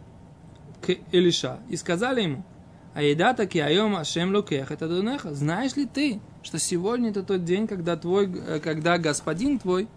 к 0.82 0.90
Илиша, 1.12 1.60
и 1.70 1.76
сказали 1.76 2.22
ему, 2.22 2.46
а 2.94 3.02
еда 3.02 3.34
таки 3.34 3.60
айом 3.60 3.96
ашем 3.96 4.34
лукех 4.34 4.72
это 4.72 4.88
дунеха. 4.88 5.34
Знаешь 5.34 5.76
ли 5.76 5.86
ты, 5.86 6.20
что 6.42 6.58
сегодня 6.58 7.12
это 7.12 7.22
тот 7.24 7.44
день, 7.44 7.68
когда 7.68 7.96
твой, 7.96 8.26
э, 8.26 8.60
когда 8.60 8.98
господин 8.98 9.60
твой, 9.60 9.88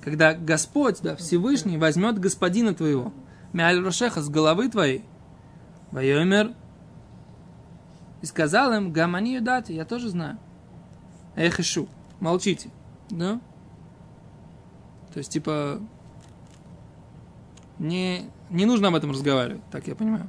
когда 0.00 0.34
Господь, 0.34 1.00
да, 1.02 1.16
Всевышний 1.16 1.78
возьмет 1.78 2.18
господина 2.18 2.74
твоего, 2.74 3.12
Мяль 3.52 3.80
Рошеха, 3.82 4.20
с 4.20 4.28
головы 4.28 4.68
твоей, 4.68 5.04
Вайомер, 5.90 6.52
и 8.22 8.26
сказал 8.26 8.72
им, 8.72 8.92
Гамани 8.92 9.34
юдати, 9.34 9.72
я 9.72 9.84
тоже 9.84 10.08
знаю. 10.08 10.38
Эхишу, 11.34 11.88
молчите, 12.20 12.70
да? 13.10 13.40
То 15.12 15.18
есть, 15.18 15.32
типа, 15.32 15.80
не, 17.78 18.30
не 18.50 18.66
нужно 18.66 18.88
об 18.88 18.94
этом 18.94 19.10
разговаривать, 19.10 19.62
так 19.70 19.86
я 19.86 19.94
понимаю. 19.94 20.28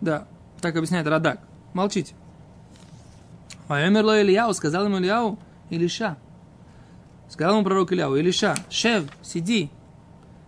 Да, 0.00 0.26
так 0.60 0.76
объясняет 0.76 1.06
Радак. 1.06 1.40
Молчите. 1.74 2.14
Вайомерло 3.68 4.20
Ильяу, 4.20 4.52
сказал 4.54 4.86
ему 4.86 4.98
Ильяу, 4.98 5.38
Илиша. 5.68 6.16
Сказал 7.28 7.54
ему 7.54 7.64
пророк 7.64 7.92
Ильяу, 7.92 8.16
Илиша, 8.16 8.56
Шев, 8.68 9.04
сиди 9.22 9.70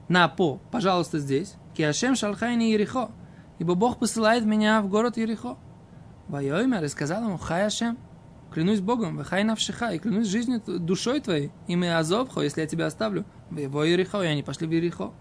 на 0.09 0.29
по, 0.29 0.59
пожалуйста, 0.71 1.19
здесь. 1.19 1.55
Киашем 1.75 2.17
шалхайни 2.17 2.65
Ерихо. 2.65 3.11
Ибо 3.59 3.75
Бог 3.75 3.99
посылает 3.99 4.45
меня 4.45 4.83
в 4.83 4.89
город 4.89 5.17
Ерихо. 5.17 5.57
Вайомер 6.29 6.85
и 6.85 6.89
сказал 6.89 7.25
ему, 7.25 7.39
Хаяшем, 7.39 7.99
клянусь 8.53 8.81
Богом, 8.81 9.17
вахай 9.17 9.45
навшиха, 9.45 9.93
и 9.93 9.99
клянусь 9.99 10.29
жизнью, 10.29 10.63
душой 10.67 11.21
твоей, 11.21 11.51
имя 11.67 11.99
Азовхо, 11.99 12.43
если 12.43 12.61
я 12.61 12.67
тебя 12.67 12.87
оставлю, 12.87 13.25
в 13.53 13.59
его 13.59 13.85
Ерихо, 13.85 14.23
и 14.23 14.27
они 14.27 14.43
пошли 14.43 14.67
в 14.67 14.71
Ерихо. 14.71 15.13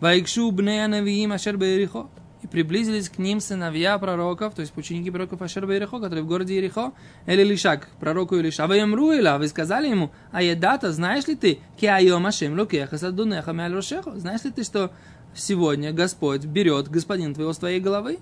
Вайкшу 0.00 0.50
бнея 0.50 0.88
навиим 0.88 1.32
ашер 1.32 1.56
Ерихо. 1.62 2.08
И 2.42 2.46
приблизились 2.46 3.10
к 3.10 3.18
ним 3.18 3.38
сыновья 3.38 3.98
пророков, 3.98 4.54
то 4.54 4.62
есть 4.62 4.74
ученики 4.74 5.10
пророков 5.10 5.42
Ашер 5.42 5.70
Ерихо, 5.70 6.00
которые 6.00 6.24
в 6.24 6.26
городе 6.26 6.56
Ерихо, 6.56 6.92
Эли 7.26 7.44
Лишак, 7.44 7.90
пророку 8.00 8.34
Илиша. 8.36 8.66
Вы 8.66 8.80
имру 8.80 9.12
Ила, 9.12 9.36
вы 9.36 9.46
сказали 9.46 9.88
ему, 9.88 10.10
а 10.32 10.42
едата, 10.42 10.90
знаешь 10.90 11.26
ли 11.26 11.36
ты, 11.36 11.58
ки 11.78 11.84
айом 11.84 12.24
ашем 12.26 12.58
лукеха 12.58 12.96
садунеха 12.96 13.52
мяль 13.52 13.74
рошехо? 13.74 14.18
Знаешь 14.18 14.42
ли 14.44 14.52
ты, 14.52 14.64
что 14.64 14.90
сегодня 15.34 15.92
Господь 15.92 16.46
берет 16.46 16.88
господин 16.88 17.34
твоего 17.34 17.52
с 17.52 17.58
твоей 17.58 17.78
головы? 17.78 18.20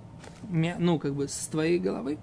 Ну, 0.50 0.99
как 0.99 1.14
бы 1.14 1.28
с 1.28 1.47
твоей 1.47 1.78
головы. 1.78 2.18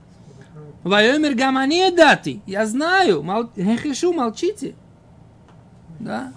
Вайомер 0.83 1.35
гамани 1.35 1.91
дати. 1.95 2.41
Я 2.45 2.65
знаю. 2.65 3.23
Мол... 3.23 3.49
Хешу, 3.55 4.13
молчите. 4.13 4.75
Да? 5.99 6.33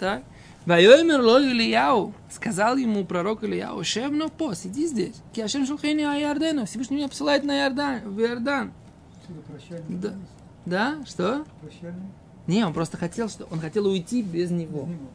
Так. 0.00 0.24
Вайомер 0.64 1.20
ло 1.20 1.40
Ильяу. 1.40 2.14
Сказал 2.30 2.76
ему 2.76 3.04
пророк 3.04 3.44
Ильяу, 3.44 3.84
Шевно 3.84 4.28
по, 4.30 4.54
сиди 4.54 4.86
здесь. 4.86 5.16
Киашем 5.34 5.66
шулхени 5.66 6.02
Айардену. 6.02 6.64
Всевышний 6.64 6.96
меня 6.96 7.08
посылает 7.08 7.44
на 7.44 7.58
Иордан, 7.60 8.00
в 8.04 8.18
Иордан. 8.18 8.72
Да. 9.88 10.14
Да? 10.64 10.98
Что? 11.06 11.44
Прощальный. 11.60 12.08
Не, 12.46 12.64
он 12.64 12.72
просто 12.72 12.96
хотел, 12.96 13.28
что 13.28 13.46
он 13.50 13.60
хотел 13.60 13.86
уйти 13.86 14.22
без 14.22 14.32
Без 14.32 14.50
него. 14.50 14.86
него. 14.86 15.10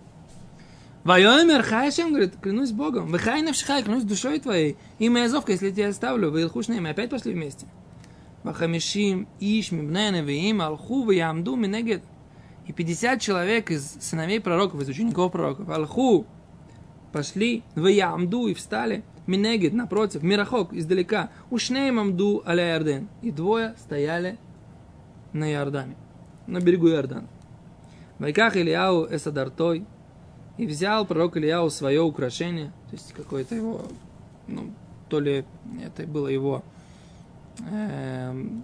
Вайомер 1.03 1.63
Хайшем 1.63 2.09
говорит, 2.09 2.35
клянусь 2.41 2.71
Богом. 2.71 3.07
Вахай 3.11 3.41
навшихай, 3.41 3.83
клянусь 3.83 4.03
душой 4.03 4.39
твоей. 4.39 4.77
Имя 4.99 5.25
Азовка, 5.25 5.51
если 5.51 5.67
я 5.67 5.71
тебя 5.71 5.87
оставлю, 5.89 6.31
вы 6.31 6.41
илхуш 6.41 6.67
мы 6.67 6.89
опять 6.89 7.09
пошли 7.09 7.33
вместе. 7.33 7.65
Вахамишим 8.43 9.27
иш 9.39 9.71
мибнене 9.71 10.21
веим 10.21 10.61
алху 10.61 11.09
ямду 11.09 11.55
минегет. 11.55 12.03
И 12.67 12.73
50 12.73 13.21
человек 13.21 13.71
из 13.71 13.97
сыновей 14.01 14.39
пророков, 14.39 14.81
из 14.81 14.89
учеников 14.89 15.31
пророков, 15.31 15.69
алху, 15.69 16.25
пошли, 17.11 17.63
в 17.75 17.85
ямду 17.85 18.47
и 18.47 18.53
встали, 18.53 19.03
минегет, 19.27 19.73
напротив, 19.73 20.23
мирахок, 20.23 20.73
издалека, 20.73 21.29
ушнеем 21.49 21.99
амду 21.99 22.43
аля 22.45 22.73
Ярден. 22.73 23.07
И 23.21 23.31
двое 23.31 23.75
стояли 23.77 24.37
на 25.33 25.51
Иордане, 25.51 25.95
на 26.47 26.59
берегу 26.59 26.89
Иордана. 26.89 27.27
Вайках 28.17 28.55
Ильяу 28.55 29.07
эсадартой, 29.13 29.85
и 30.57 30.65
взял 30.65 31.05
пророк 31.05 31.37
Ильяу 31.37 31.69
свое 31.69 32.01
украшение, 32.01 32.67
то 32.89 32.95
есть 32.95 33.13
какое-то 33.13 33.55
его, 33.55 33.81
ну, 34.47 34.71
то 35.09 35.19
ли 35.19 35.45
это 35.83 36.07
было 36.07 36.27
его 36.27 36.63
эм, 37.69 38.63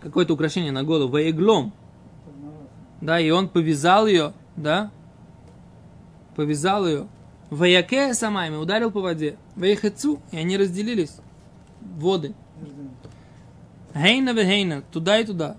какое-то 0.00 0.34
украшение 0.34 0.72
на 0.72 0.82
голову, 0.82 1.12
воеглом. 1.12 1.72
Да, 3.00 3.20
и 3.20 3.30
он 3.30 3.48
повязал 3.48 4.06
ее, 4.06 4.32
да, 4.56 4.90
повязал 6.36 6.86
ее, 6.86 7.06
вояке 7.50 8.14
самайми, 8.14 8.56
ударил 8.56 8.90
по 8.90 9.00
воде, 9.00 9.36
воехецу, 9.56 10.20
и 10.32 10.38
они 10.38 10.56
разделились, 10.56 11.16
воды, 11.80 12.34
Иордан. 12.60 12.90
Хейна 13.94 14.30
вехейна, 14.30 14.82
туда 14.92 15.18
и 15.18 15.24
туда. 15.24 15.56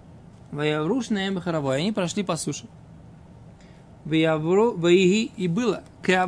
Ваявруш 0.52 1.10
наем 1.10 1.40
харавой. 1.40 1.78
Они 1.78 1.92
прошли 1.92 2.24
по 2.24 2.36
суше. 2.36 2.68
Ваиги 4.06 5.32
и 5.38 5.48
было. 5.48 5.84
К 6.02 6.28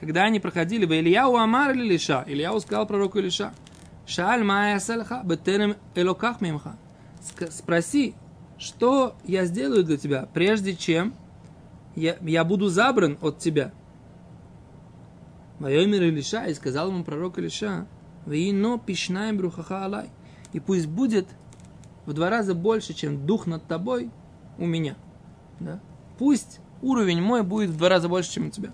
когда 0.00 0.24
они 0.24 0.40
проходили, 0.40 0.86
в 0.86 0.92
Ильяу 0.92 1.36
Амар 1.36 1.72
или 1.72 1.92
Лиша. 1.92 2.24
Ильяу 2.26 2.60
сказал 2.60 2.86
пророку 2.86 3.18
Илиша. 3.18 3.52
Шааль 4.06 4.44
сальха, 4.80 5.22
бетерем 5.24 5.76
элоках 5.94 6.40
мимха. 6.40 6.76
Спроси, 7.50 8.14
что 8.58 9.14
я 9.24 9.44
сделаю 9.46 9.84
для 9.84 9.96
тебя, 9.96 10.28
прежде 10.32 10.74
чем 10.74 11.14
я, 11.96 12.16
я 12.20 12.44
буду 12.44 12.68
забран 12.68 13.18
от 13.20 13.38
тебя. 13.38 13.72
Вайомер 15.58 16.02
Илиша, 16.02 16.44
и 16.46 16.54
сказал 16.54 16.88
ему 16.88 17.04
пророк 17.04 17.38
Илиша, 17.38 17.86
Вино 18.26 18.78
пишнаем 18.78 19.36
брухаха 19.36 19.84
алай. 19.84 20.08
И 20.52 20.60
пусть 20.60 20.86
будет 20.86 21.28
в 22.06 22.12
два 22.12 22.30
раза 22.30 22.54
больше, 22.54 22.94
чем 22.94 23.26
дух 23.26 23.46
над 23.46 23.66
тобой 23.66 24.10
у 24.58 24.66
меня. 24.66 24.96
Да? 25.60 25.80
Пусть 26.18 26.60
уровень 26.82 27.20
мой 27.20 27.42
будет 27.42 27.70
в 27.70 27.76
два 27.76 27.88
раза 27.88 28.08
больше, 28.08 28.32
чем 28.32 28.46
у 28.46 28.50
тебя. 28.50 28.70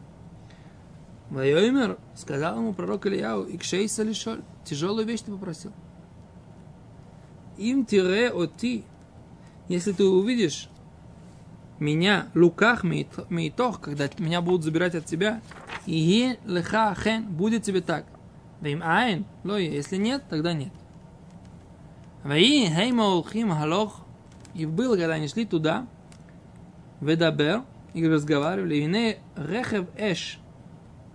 Вайомер 1.31 1.99
сказал 2.17 2.57
ему 2.57 2.75
пророк 2.75 3.07
Ильяу, 3.07 3.45
Икшейса 3.45 4.03
лишоль, 4.03 4.43
тяжелую 4.65 5.07
вещь 5.07 5.21
ты 5.21 5.31
попросил. 5.31 5.73
Им 7.57 7.85
тире 7.85 8.31
оти, 8.31 8.85
если 9.71 9.93
ты 9.93 10.05
увидишь 10.05 10.69
меня, 11.79 12.27
луках 12.35 12.83
мейтох, 12.83 13.81
когда 13.81 14.09
меня 14.19 14.41
будут 14.41 14.65
забирать 14.65 14.97
от 14.97 15.07
тебя, 15.07 15.41
и 15.87 16.37
леха 16.45 16.93
хен, 17.01 17.25
будет 17.27 17.63
тебе 17.63 17.81
так. 17.81 18.05
Вим 18.61 18.83
айн, 18.83 19.25
лой, 19.45 19.67
если 19.67 19.97
нет, 19.97 20.25
тогда 20.29 20.53
нет. 20.55 20.73
Ваи 22.25 22.67
хейма 22.67 23.05
улхим 23.15 23.53
халох, 23.53 24.01
и 24.55 24.67
было, 24.67 24.97
когда 24.97 25.15
они 25.15 25.29
шли 25.29 25.47
туда, 25.47 25.87
ведабер, 27.01 27.63
и 27.95 28.05
разговаривали, 28.09 28.75
и 28.75 28.87
не 28.87 29.19
рехев 29.37 29.87
эш, 29.97 30.41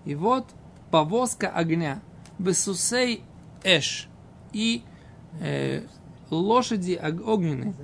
и 0.06 0.16
вот 0.16 0.48
повозка 0.92 1.50
огня, 1.50 2.02
бесусей 2.40 3.22
эш, 3.66 4.08
и 4.54 4.82
э, 5.42 5.86
лошади 6.30 6.98
огненные, 7.04 7.76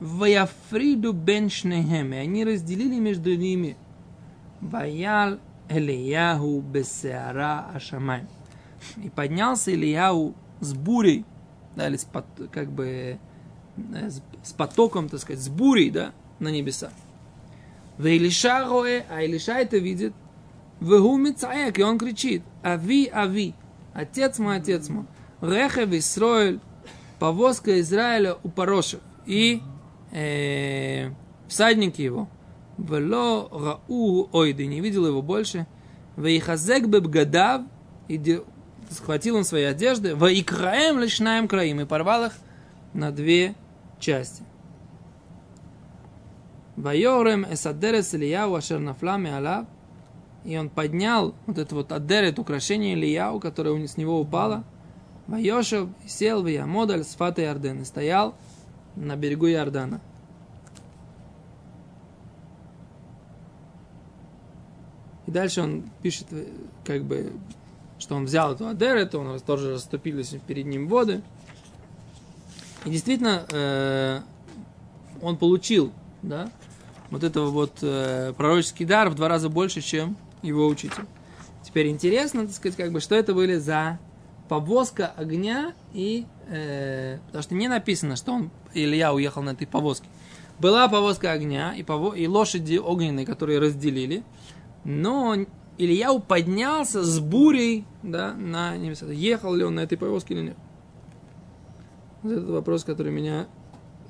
Ваяфриду 0.00 1.12
бен 1.12 1.50
шнехем. 1.50 2.12
Они 2.12 2.44
разделили 2.44 2.98
между 2.98 3.34
ними. 3.36 3.76
Ваял 4.60 5.38
Элияху 5.68 6.60
бесеара 6.60 7.66
ашамай. 7.74 8.24
И 9.02 9.10
поднялся 9.10 9.72
Ильяу 9.72 10.34
с 10.60 10.72
бурей, 10.72 11.24
да, 11.76 11.88
или 11.88 11.96
с, 11.96 12.04
пот, 12.04 12.24
как 12.52 12.70
бы 12.70 13.18
э, 13.76 14.10
с 14.42 14.52
потоком, 14.52 15.08
так 15.08 15.20
сказать, 15.20 15.42
с 15.42 15.48
бурей, 15.48 15.90
да, 15.90 16.12
на 16.38 16.48
небеса. 16.48 16.90
В 17.96 18.06
Илиша 18.06 18.64
роэ, 18.66 19.04
а 19.10 19.22
Илиша 19.22 19.54
это 19.54 19.78
видит, 19.78 20.14
Вегу 20.80 21.16
мицаек, 21.16 21.78
и 21.78 21.82
он 21.82 21.98
кричит, 21.98 22.42
Ави, 22.62 23.10
Ави, 23.12 23.54
отец 23.94 24.38
мой, 24.38 24.58
отец 24.58 24.88
мой, 24.88 25.06
Рехев 25.40 25.92
Исроэль, 25.92 26.60
повозка 27.18 27.80
Израиля 27.80 28.36
у 28.44 28.48
Порошев. 28.48 29.00
И 29.26 29.60
э, 30.12 31.10
всадники 31.48 32.02
его. 32.02 32.28
Вело 32.76 33.48
рау 33.50 34.28
ойды, 34.32 34.66
не 34.66 34.80
видел 34.80 35.06
его 35.06 35.22
больше. 35.22 35.66
Вейхазек 36.16 36.86
бебгадав, 36.86 37.62
и 38.08 38.40
схватил 38.90 39.36
он 39.36 39.44
свои 39.44 39.64
одежды. 39.64 40.14
Ваикраем 40.14 40.98
лишнаем 40.98 41.48
краим, 41.48 41.80
и 41.80 41.84
порвал 41.84 42.26
их 42.26 42.32
на 42.94 43.10
две 43.10 43.54
части. 44.00 44.42
Вайорем 46.76 47.44
эсадерес 47.50 48.14
Ильяу 48.14 48.54
ашер 48.54 48.78
нафламе 48.78 49.36
алав. 49.36 49.66
И 50.44 50.56
он 50.56 50.70
поднял 50.70 51.34
вот 51.46 51.58
это 51.58 51.74
вот 51.74 51.90
адерет, 51.90 52.38
украшение 52.38 52.94
Ильяу, 52.94 53.40
которое 53.40 53.86
с 53.86 53.96
него 53.96 54.20
упало. 54.20 54.62
Вайошев 55.26 55.88
сел 56.06 56.42
в 56.42 56.46
Ямодаль 56.46 57.04
с 57.04 57.14
Фата 57.16 57.42
Ярден 57.42 57.82
и 57.82 57.84
стоял 57.84 58.34
на 58.98 59.16
берегу 59.16 59.48
Иордана. 59.48 60.00
И 65.26 65.30
дальше 65.30 65.62
он 65.62 65.90
пишет, 66.02 66.26
э, 66.30 66.46
как 66.84 67.04
бы, 67.04 67.32
что 67.98 68.14
он 68.14 68.24
взял 68.24 68.54
эту 68.54 68.66
Адерет, 68.66 69.14
он 69.14 69.38
тоже 69.40 69.74
расступились 69.74 70.34
перед 70.46 70.66
ним 70.66 70.88
воды. 70.88 71.22
И 72.84 72.90
действительно, 72.90 73.44
э, 73.50 74.20
он 75.20 75.36
получил, 75.36 75.92
да, 76.22 76.50
вот 77.10 77.24
этого 77.24 77.50
вот 77.50 77.78
э, 77.82 78.32
пророческий 78.36 78.86
дар 78.86 79.10
в 79.10 79.14
два 79.14 79.28
раза 79.28 79.48
больше, 79.48 79.80
чем 79.80 80.16
его 80.42 80.66
учитель. 80.66 81.04
Теперь 81.62 81.88
интересно, 81.88 82.46
так 82.46 82.54
сказать, 82.54 82.76
как 82.76 82.92
бы, 82.92 83.00
что 83.00 83.14
это 83.14 83.34
были 83.34 83.56
за 83.56 83.98
повозка 84.48 85.12
огня 85.16 85.74
и... 85.92 86.26
Э, 86.48 87.18
потому 87.26 87.42
что 87.42 87.54
не 87.54 87.68
написано, 87.68 88.16
что 88.16 88.32
он, 88.32 88.50
Илья 88.74 89.12
уехал 89.12 89.42
на 89.42 89.50
этой 89.50 89.66
повозке. 89.66 90.06
Была 90.58 90.88
повозка 90.88 91.32
огня 91.32 91.74
и, 91.74 91.82
пово, 91.82 92.14
и 92.14 92.26
лошади 92.26 92.76
огненные, 92.76 93.24
которые 93.24 93.58
разделили. 93.58 94.24
Но 94.84 95.36
Ильяу 95.78 96.18
поднялся 96.18 97.04
с 97.04 97.20
бурей 97.20 97.84
да, 98.02 98.34
на 98.34 98.76
небеса. 98.76 99.06
Ехал 99.06 99.54
ли 99.54 99.64
он 99.64 99.76
на 99.76 99.80
этой 99.80 99.96
повозке 99.96 100.34
или 100.34 100.42
нет? 100.42 100.56
Вот 102.22 102.32
этот 102.32 102.50
вопрос, 102.50 102.82
который 102.82 103.12
меня 103.12 103.46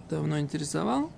давно 0.08 0.40
интересовал. 0.40 1.10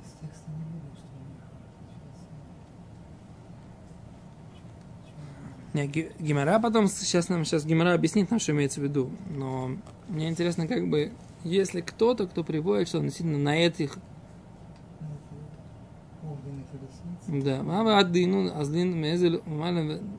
Из 0.00 0.10
текста 0.22 0.50
не 0.52 0.64
видно, 0.72 0.90
что 0.96 1.06
он 1.18 1.28
Ги- 5.86 6.10
Гимара 6.18 6.58
потом 6.58 6.88
сейчас 6.88 7.28
нам 7.28 7.44
сейчас 7.44 7.64
Гимара 7.64 7.94
объяснит 7.94 8.30
нам, 8.30 8.40
что 8.40 8.52
имеется 8.52 8.80
в 8.80 8.84
виду. 8.84 9.10
Но 9.30 9.72
мне 10.08 10.28
интересно, 10.28 10.66
как 10.66 10.88
бы, 10.88 11.12
если 11.44 11.80
кто-то, 11.80 12.26
кто 12.26 12.44
приводит, 12.44 12.88
что 12.88 13.00
действительно 13.00 13.38
на 13.38 13.56
этих, 13.56 13.98
да, 17.28 17.62
Мама 17.62 17.98
Аддину, 17.98 18.58
Азлин, 18.58 18.96
Мезель, 18.96 19.42
Малем, 19.46 20.18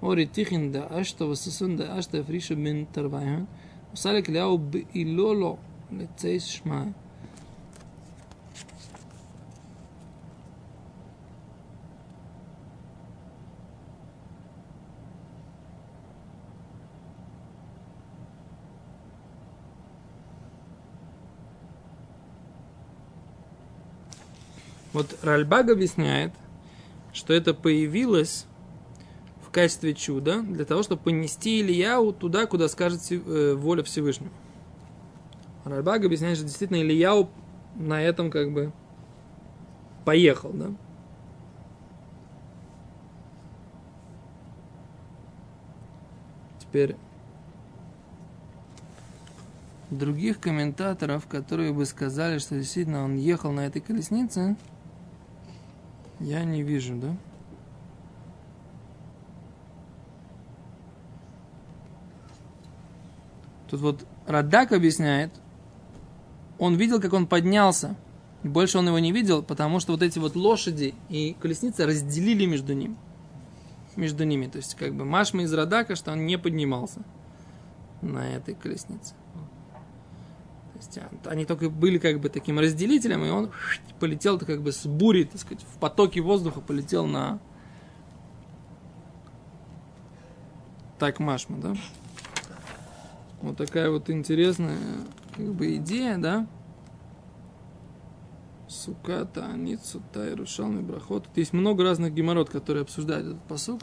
Ори 0.00 0.26
Тихин, 0.26 0.70
да 0.72 0.86
Ашта, 0.86 1.26
Васасун, 1.26 1.76
да 1.76 1.96
Ашта, 1.96 2.22
Фриша, 2.22 2.54
Бен 2.54 2.86
Тарвайхан, 2.86 3.46
Усалик 3.92 4.28
Ляу, 4.28 4.60
Илоло, 4.92 5.58
Лицейс 5.90 6.46
Шмай. 6.46 6.94
Вот 24.94 25.18
Ральбаг 25.22 25.68
объясняет, 25.70 26.32
что 27.12 27.34
это 27.34 27.52
появилось 27.52 28.46
в 29.44 29.50
качестве 29.50 29.92
чуда 29.92 30.40
для 30.40 30.64
того, 30.64 30.84
чтобы 30.84 31.02
понести 31.02 31.60
Ильяу 31.60 32.12
туда, 32.12 32.46
куда 32.46 32.68
скажет 32.68 33.00
э, 33.10 33.54
воля 33.54 33.82
Всевышнего. 33.82 34.30
Ральбаг 35.64 36.04
объясняет, 36.04 36.36
что 36.36 36.46
действительно 36.46 36.80
Ильяу 36.80 37.28
на 37.74 38.00
этом 38.00 38.30
как 38.30 38.52
бы 38.52 38.72
поехал, 40.04 40.50
да? 40.52 40.70
Теперь 46.60 46.94
других 49.90 50.38
комментаторов, 50.38 51.26
которые 51.26 51.72
бы 51.72 51.84
сказали, 51.84 52.38
что 52.38 52.54
действительно 52.54 53.04
он 53.04 53.16
ехал 53.16 53.50
на 53.50 53.66
этой 53.66 53.82
колеснице, 53.82 54.56
я 56.24 56.44
не 56.44 56.62
вижу, 56.62 56.94
да? 56.96 57.16
Тут 63.68 63.80
вот 63.80 64.06
Радак 64.26 64.72
объясняет, 64.72 65.30
он 66.58 66.76
видел, 66.76 67.00
как 67.00 67.12
он 67.12 67.26
поднялся. 67.26 67.96
И 68.42 68.48
больше 68.48 68.78
он 68.78 68.86
его 68.86 68.98
не 68.98 69.12
видел, 69.12 69.42
потому 69.42 69.80
что 69.80 69.92
вот 69.92 70.02
эти 70.02 70.18
вот 70.18 70.36
лошади 70.36 70.94
и 71.08 71.34
колесница 71.40 71.86
разделили 71.86 72.46
между 72.46 72.74
ним. 72.74 72.96
Между 73.96 74.24
ними. 74.24 74.46
То 74.46 74.58
есть, 74.58 74.74
как 74.74 74.94
бы 74.94 75.04
Машма 75.04 75.42
из 75.42 75.52
Радака, 75.52 75.96
что 75.96 76.12
он 76.12 76.26
не 76.26 76.38
поднимался 76.38 77.00
на 78.02 78.34
этой 78.34 78.54
колеснице. 78.54 79.14
Есть, 80.86 80.98
они 81.26 81.44
только 81.44 81.70
были 81.70 81.98
как 81.98 82.20
бы 82.20 82.28
таким 82.28 82.58
разделителем, 82.58 83.24
и 83.24 83.30
он 83.30 83.50
полетел 84.00 84.38
как 84.38 84.62
бы 84.62 84.72
с 84.72 84.86
бури, 84.86 85.24
так 85.24 85.40
сказать, 85.40 85.62
в 85.62 85.78
потоке 85.78 86.20
воздуха 86.20 86.60
полетел 86.60 87.06
на 87.06 87.38
так 90.98 91.20
Машма, 91.20 91.58
да? 91.58 91.74
Вот 93.42 93.56
такая 93.56 93.90
вот 93.90 94.08
интересная 94.10 94.78
как 95.36 95.52
бы 95.52 95.76
идея, 95.76 96.18
да? 96.18 96.46
Суката, 98.68 99.46
Аницу, 99.46 100.02
Тайрушалми, 100.12 100.80
Брахот. 100.80 101.24
Тут 101.24 101.36
есть 101.36 101.52
много 101.52 101.84
разных 101.84 102.14
геморрот, 102.14 102.50
которые 102.50 102.82
обсуждают 102.82 103.26
этот 103.26 103.42
посук. 103.42 103.80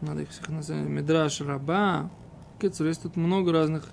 Надо 0.00 0.22
их 0.22 0.30
всех 0.30 0.48
назвать. 0.48 0.80
Медраш, 0.80 1.40
Раба. 1.40 2.10
Кецур, 2.60 2.86
есть 2.86 3.02
тут 3.02 3.16
много 3.16 3.52
разных 3.52 3.88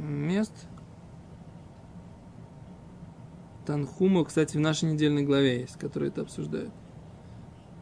мест. 0.00 0.52
Танхума, 3.66 4.24
кстати, 4.24 4.56
в 4.56 4.60
нашей 4.60 4.92
недельной 4.92 5.22
главе 5.22 5.60
есть, 5.60 5.78
которые 5.78 6.08
это 6.08 6.22
обсуждают. 6.22 6.72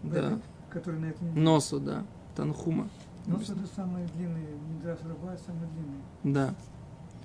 Да. 0.03 0.31
Бэбик, 0.31 0.43
который 0.71 1.01
на 1.01 1.07
неделе. 1.07 1.33
Носу, 1.35 1.81
да. 1.81 2.05
Танхума. 2.37 2.89
Нос 3.27 3.51
это 3.51 3.67
самый 3.75 4.07
длинный, 4.15 4.47
Мидраш 4.75 4.99
Раба 5.03 5.37
самый 5.47 5.69
длинный. 5.69 6.03
Да. 6.25 6.55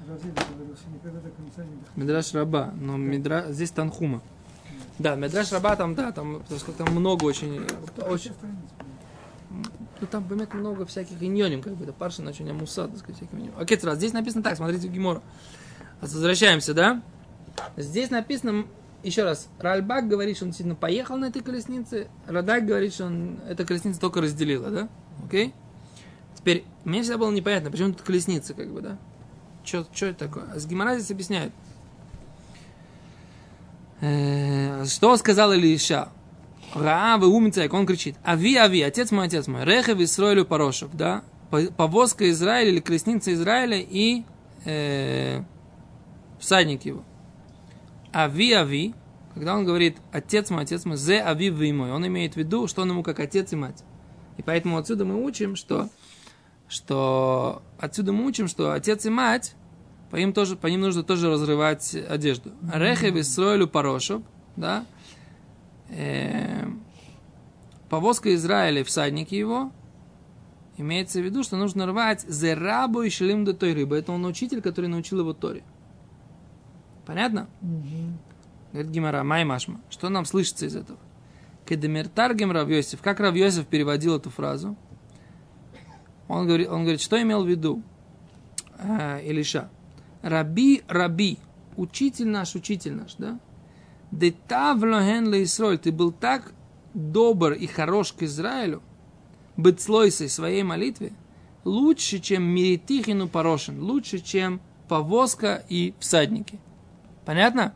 Равзиль 0.07 0.31
говорил, 0.31 0.75
что 0.75 0.89
никогда 0.89 1.19
до 1.21 1.29
конца 1.29 1.63
не 1.63 1.75
доходит. 1.75 1.97
Медраш 1.97 2.33
Раба, 2.33 2.73
но 2.75 2.97
Мидра... 2.97 3.45
здесь 3.49 3.71
Танхума. 3.71 4.21
Да, 4.99 5.15
Медраш 5.15 5.51
Раба 5.51 5.75
там, 5.75 5.95
да, 5.95 6.11
там, 6.11 6.41
там 6.77 6.93
много 6.93 7.23
очень, 7.23 7.65
очень, 8.07 8.33
Ну 10.03 10.07
там 10.07 10.21
бывает 10.25 10.53
много 10.53 10.85
всяких 10.85 11.23
иньоним, 11.23 11.61
как 11.61 11.75
бы, 11.75 11.85
это 11.85 11.93
парша 11.93 12.23
очень 12.23 12.49
амуса, 12.49 12.89
так 12.89 12.97
сказать, 12.97 13.15
всякими 13.15 13.39
иньоним. 13.39 13.57
Окей, 13.57 13.79
раз, 13.83 13.95
здесь 13.95 14.11
написано 14.11 14.43
так, 14.43 14.57
смотрите 14.57 14.89
в 14.89 14.91
Гимора. 14.91 15.21
Возвращаемся, 16.01 16.73
да? 16.73 17.01
Здесь 17.77 18.09
написано, 18.09 18.65
еще 19.01 19.23
раз, 19.23 19.47
Ральбак 19.59 20.09
говорит, 20.09 20.35
что 20.35 20.43
он 20.43 20.49
действительно 20.49 20.75
поехал 20.75 21.15
на 21.15 21.27
этой 21.27 21.41
колеснице, 21.41 22.09
Радак 22.27 22.65
говорит, 22.65 22.93
что 22.93 23.05
он, 23.05 23.39
эта 23.47 23.63
колесница 23.63 24.01
только 24.01 24.19
разделила, 24.19 24.69
да? 24.69 24.89
Окей? 25.25 25.53
Теперь, 26.35 26.65
мне 26.83 27.01
всегда 27.01 27.19
было 27.19 27.31
непонятно, 27.31 27.71
почему 27.71 27.93
тут 27.93 28.01
колесница, 28.01 28.53
как 28.53 28.73
бы, 28.73 28.81
да? 28.81 28.97
Что 29.63 29.87
это 30.01 30.15
такое? 30.15 30.51
А 30.53 30.59
с 30.59 30.65
Гимара 30.65 30.97
здесь 30.97 31.11
объясняют. 31.11 31.53
Э, 34.01 34.83
Что 34.83 35.15
сказал 35.15 35.53
Илиша? 35.53 36.09
Раавы 36.73 37.27
умцек, 37.27 37.73
он 37.73 37.85
кричит, 37.85 38.15
ави, 38.23 38.55
ави, 38.55 38.81
отец 38.81 39.11
мой, 39.11 39.27
отец 39.27 39.47
мой, 39.47 39.63
рехев 39.63 39.99
Исроилю 39.99 40.45
Порошев, 40.45 40.89
да, 40.93 41.23
По- 41.49 41.71
повозка 41.71 42.29
Израиля 42.31 42.71
или 42.71 42.79
колесница 42.79 43.33
Израиля 43.33 43.77
и 43.79 44.23
э, 44.65 45.43
всадник 46.39 46.85
его. 46.85 47.03
Ави, 48.11 48.51
ави, 48.53 48.93
когда 49.33 49.55
он 49.55 49.65
говорит, 49.65 49.97
отец 50.11 50.49
мой, 50.49 50.63
отец 50.63 50.85
мой, 50.85 50.97
зе, 50.97 51.19
ави, 51.19 51.49
вы 51.49 51.73
мой, 51.73 51.91
он 51.91 52.05
имеет 52.07 52.33
в 52.33 52.37
виду, 52.37 52.67
что 52.67 52.81
он 52.81 52.89
ему 52.89 53.03
как 53.03 53.19
отец 53.19 53.53
и 53.53 53.55
мать. 53.55 53.83
И 54.37 54.41
поэтому 54.41 54.77
отсюда 54.77 55.05
мы 55.05 55.23
учим, 55.23 55.55
что, 55.55 55.89
что 56.67 57.61
отсюда 57.77 58.13
мы 58.13 58.25
учим, 58.25 58.47
что 58.47 58.71
отец 58.71 59.05
и 59.05 59.09
мать, 59.09 59.55
по 60.09 60.17
ним, 60.17 60.33
тоже, 60.33 60.55
по 60.55 60.67
ним 60.67 60.81
нужно 60.81 61.03
тоже 61.03 61.29
разрывать 61.29 61.95
одежду. 61.95 62.51
Рехев 62.71 63.15
Исроилю 63.15 63.67
Порошев, 63.67 64.21
да, 64.55 64.85
э, 65.89 66.22
повозка 67.93 68.33
Израиля, 68.33 68.83
всадники 68.83 69.35
его, 69.35 69.71
имеется 70.77 71.21
в 71.21 71.23
виду, 71.23 71.43
что 71.43 71.57
нужно 71.57 71.85
рвать 71.85 72.25
зерабу 72.27 73.03
и 73.03 73.11
шелим 73.11 73.45
до 73.45 73.53
той 73.53 73.75
рыбы. 73.75 73.95
Это 73.97 74.11
он 74.11 74.25
учитель, 74.25 74.63
который 74.63 74.87
научил 74.87 75.19
его 75.19 75.33
Торе. 75.33 75.63
Понятно? 77.05 77.47
Мгм. 77.61 78.17
Говорит 78.71 78.91
Гимара, 78.91 79.21
май 79.23 79.45
машма. 79.45 79.79
Что 79.91 80.09
нам 80.09 80.25
слышится 80.25 80.65
из 80.65 80.75
этого? 80.75 80.97
Кедемертаргем 81.67 82.51
Рав 82.51 82.67
Йосиф. 82.67 82.99
Как 83.03 83.19
Рав 83.19 83.35
Йосиф 83.35 83.67
переводил 83.67 84.17
эту 84.17 84.31
фразу? 84.31 84.75
Он 86.27 86.47
говорит, 86.47 86.69
он 86.69 86.81
говорит, 86.81 86.99
что 86.99 87.21
имел 87.21 87.43
в 87.43 87.47
виду 87.47 87.83
э, 88.79 89.23
Илиша? 89.23 89.69
Раби, 90.23 90.81
раби, 90.87 91.37
учитель 91.77 92.29
наш, 92.29 92.55
учитель 92.55 92.95
наш, 92.95 93.13
да? 93.19 93.39
Детав 94.09 94.81
лохен 94.81 95.31
Исроль, 95.43 95.77
ты 95.77 95.91
был 95.91 96.11
так 96.11 96.53
добр 96.93 97.53
и 97.53 97.67
хорош 97.67 98.13
к 98.13 98.23
Израилю, 98.23 98.81
быть 99.57 99.81
слойсой 99.81 100.29
своей 100.29 100.63
молитве, 100.63 101.13
лучше, 101.63 102.19
чем 102.19 102.43
Миритихину 102.43 103.27
Порошин, 103.27 103.81
лучше, 103.81 104.19
чем 104.19 104.61
повозка 104.87 105.63
и 105.69 105.93
всадники. 105.99 106.59
Понятно? 107.25 107.73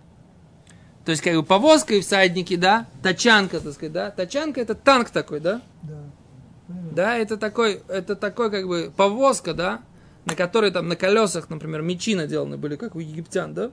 То 1.06 1.12
есть, 1.12 1.24
как 1.24 1.36
бы 1.36 1.44
повозка 1.44 1.96
и 1.96 2.02
всадники, 2.02 2.58
да, 2.58 2.88
тачанка, 3.02 3.62
так 3.62 3.74
сказать, 3.74 3.94
да, 3.94 4.12
тачанка 4.12 4.60
это 4.60 4.76
танк 4.76 5.10
такой, 5.10 5.40
да, 5.40 5.62
Да. 5.84 5.96
Да, 6.68 7.16
это 7.16 7.38
такой, 7.38 7.82
это 7.88 8.16
такой, 8.18 8.52
как 8.52 8.68
бы, 8.68 8.92
повозка, 8.96 9.54
да, 9.54 9.82
на 10.26 10.36
которой 10.36 10.72
там 10.72 10.90
на 10.90 10.98
колесах, 10.98 11.50
например, 11.50 11.82
мечи 11.82 12.14
наделаны 12.14 12.58
были, 12.58 12.76
как 12.76 12.96
у 12.96 13.00
египтян, 13.00 13.54
да, 13.54 13.72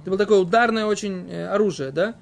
это 0.00 0.06
было 0.06 0.16
такое 0.16 0.38
ударное 0.38 0.86
очень 0.86 1.28
э, 1.28 1.46
оружие, 1.48 1.90
да, 1.90 2.14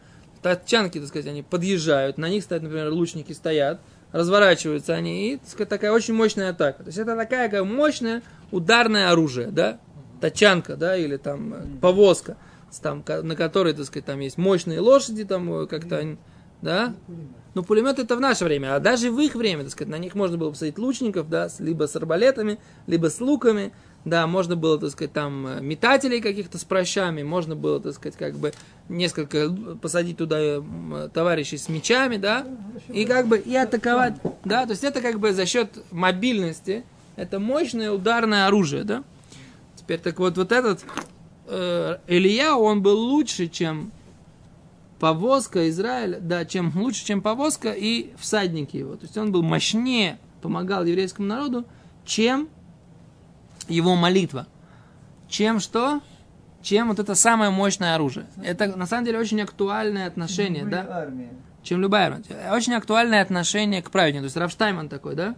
тачанки, 0.43 0.99
так 0.99 1.09
сказать, 1.09 1.29
они 1.29 1.43
подъезжают, 1.43 2.19
на 2.19 2.29
них 2.29 2.43
стоят, 2.43 2.63
например, 2.63 2.91
лучники 2.91 3.33
стоят, 3.33 3.81
разворачиваются 4.11 4.95
они, 4.95 5.33
и, 5.33 5.37
так 5.39 5.49
сказать, 5.49 5.69
такая 5.69 5.93
очень 5.93 6.15
мощная 6.15 6.51
атака. 6.51 6.83
То 6.83 6.89
есть, 6.89 6.99
это 6.99 7.17
такая, 7.17 7.49
как 7.49 7.65
мощное 7.65 8.23
ударное 8.51 9.11
оружие, 9.11 9.49
да, 9.49 9.79
тачанка, 10.21 10.77
да, 10.77 10.97
или 10.97 11.17
там 11.17 11.55
э, 11.55 11.63
повозка, 11.81 12.37
там, 12.83 13.05
на 13.23 13.37
которой, 13.37 13.73
так 13.73 13.87
сказать, 13.87 14.05
там 14.05 14.21
есть 14.21 14.39
мощные 14.39 14.81
лошади, 14.81 15.25
там 15.25 15.53
э, 15.53 15.67
как-то, 15.67 16.17
да, 16.61 16.95
Пулемет. 17.07 17.31
ну, 17.55 17.63
пулемет 17.65 17.99
это 17.99 18.17
в 18.17 18.21
наше 18.21 18.45
время, 18.45 18.77
а 18.77 18.81
даже 18.81 19.11
в 19.11 19.19
их 19.19 19.35
время, 19.35 19.65
так 19.65 19.73
сказать, 19.73 19.91
на 19.91 19.99
них 19.99 20.15
можно 20.15 20.37
было 20.37 20.51
посадить 20.51 20.79
лучников, 20.79 21.29
да, 21.29 21.49
либо 21.59 21.87
с 21.87 21.97
арбалетами, 21.97 22.59
либо 22.87 23.09
с 23.09 23.21
луками, 23.21 23.73
да, 24.05 24.27
можно 24.27 24.57
было, 24.57 24.79
так 24.79 24.91
сказать, 24.91 25.13
там 25.13 25.47
э, 25.47 25.61
метателей 25.61 26.21
каких-то 26.21 26.59
с 26.59 26.65
прощами, 26.65 27.23
можно 27.23 27.55
было, 27.55 27.81
так 27.81 27.95
сказать, 27.95 28.17
как 28.17 28.35
бы 28.35 28.53
несколько 28.89 29.49
посадить 29.81 30.17
туда 30.17 30.41
э, 30.41 30.57
м, 30.57 31.11
товарищей 31.13 31.57
с 31.57 31.69
мечами, 31.69 32.17
да, 32.17 32.47
и 32.89 33.05
как 33.05 33.29
бы 33.29 33.39
и 33.39 33.55
атаковать, 33.55 34.15
да, 34.45 34.65
то 34.65 34.73
есть 34.73 34.85
это 34.85 35.01
как 35.01 35.21
бы 35.21 35.33
за 35.33 35.47
счет 35.47 35.79
мобильности, 35.93 36.85
это 37.17 37.39
мощное 37.39 37.93
ударное 37.93 38.47
оружие, 38.47 38.85
да. 38.85 39.05
Теперь 39.77 39.99
так 39.99 40.19
вот, 40.19 40.37
вот 40.37 40.53
этот 40.53 40.85
э, 41.47 41.99
Илья, 42.09 42.57
он 42.57 42.83
был 42.83 42.99
лучше, 42.99 43.49
чем 43.49 43.93
повозка 44.99 45.69
Израиля, 45.69 46.19
да, 46.21 46.45
чем 46.45 46.73
лучше, 46.75 47.05
чем 47.05 47.23
повозка 47.23 47.73
и 47.73 48.13
всадники 48.19 48.77
его. 48.77 48.95
То 48.95 49.03
есть 49.03 49.17
он 49.17 49.33
был 49.33 49.43
мощнее, 49.43 50.19
помогал 50.41 50.85
еврейскому 50.85 51.27
народу, 51.27 51.65
чем 52.05 52.49
его 53.73 53.97
молитва. 53.97 54.47
Чем 55.29 55.61
что? 55.61 56.01
Чем 56.63 56.89
вот 56.89 56.99
это 56.99 57.15
самое 57.15 57.51
мощное 57.51 57.95
оружие. 57.95 58.27
Это 58.43 58.77
на 58.77 58.87
самом 58.87 59.05
деле 59.05 59.19
очень 59.19 59.41
актуальное 59.41 60.07
отношение, 60.07 60.65
да? 60.65 60.87
армия. 60.89 61.31
чем 61.63 61.81
любая 61.81 62.07
армия. 62.07 62.53
Очень 62.53 62.75
актуальное 62.75 63.21
отношение 63.21 63.83
к 63.83 63.91
праведнику. 63.91 64.23
То 64.23 64.27
есть 64.27 64.37
Рафштайман 64.37 64.89
такой, 64.89 65.17
да? 65.17 65.35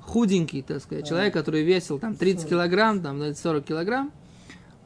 Худенький, 0.00 0.62
так 0.62 0.82
сказать, 0.82 1.06
человек, 1.06 1.34
который 1.34 1.62
весил 1.62 1.98
там 1.98 2.16
30 2.16 2.48
килограмм, 2.48 3.02
там 3.02 3.18
ну, 3.18 3.34
40 3.34 3.64
килограмм. 3.64 4.10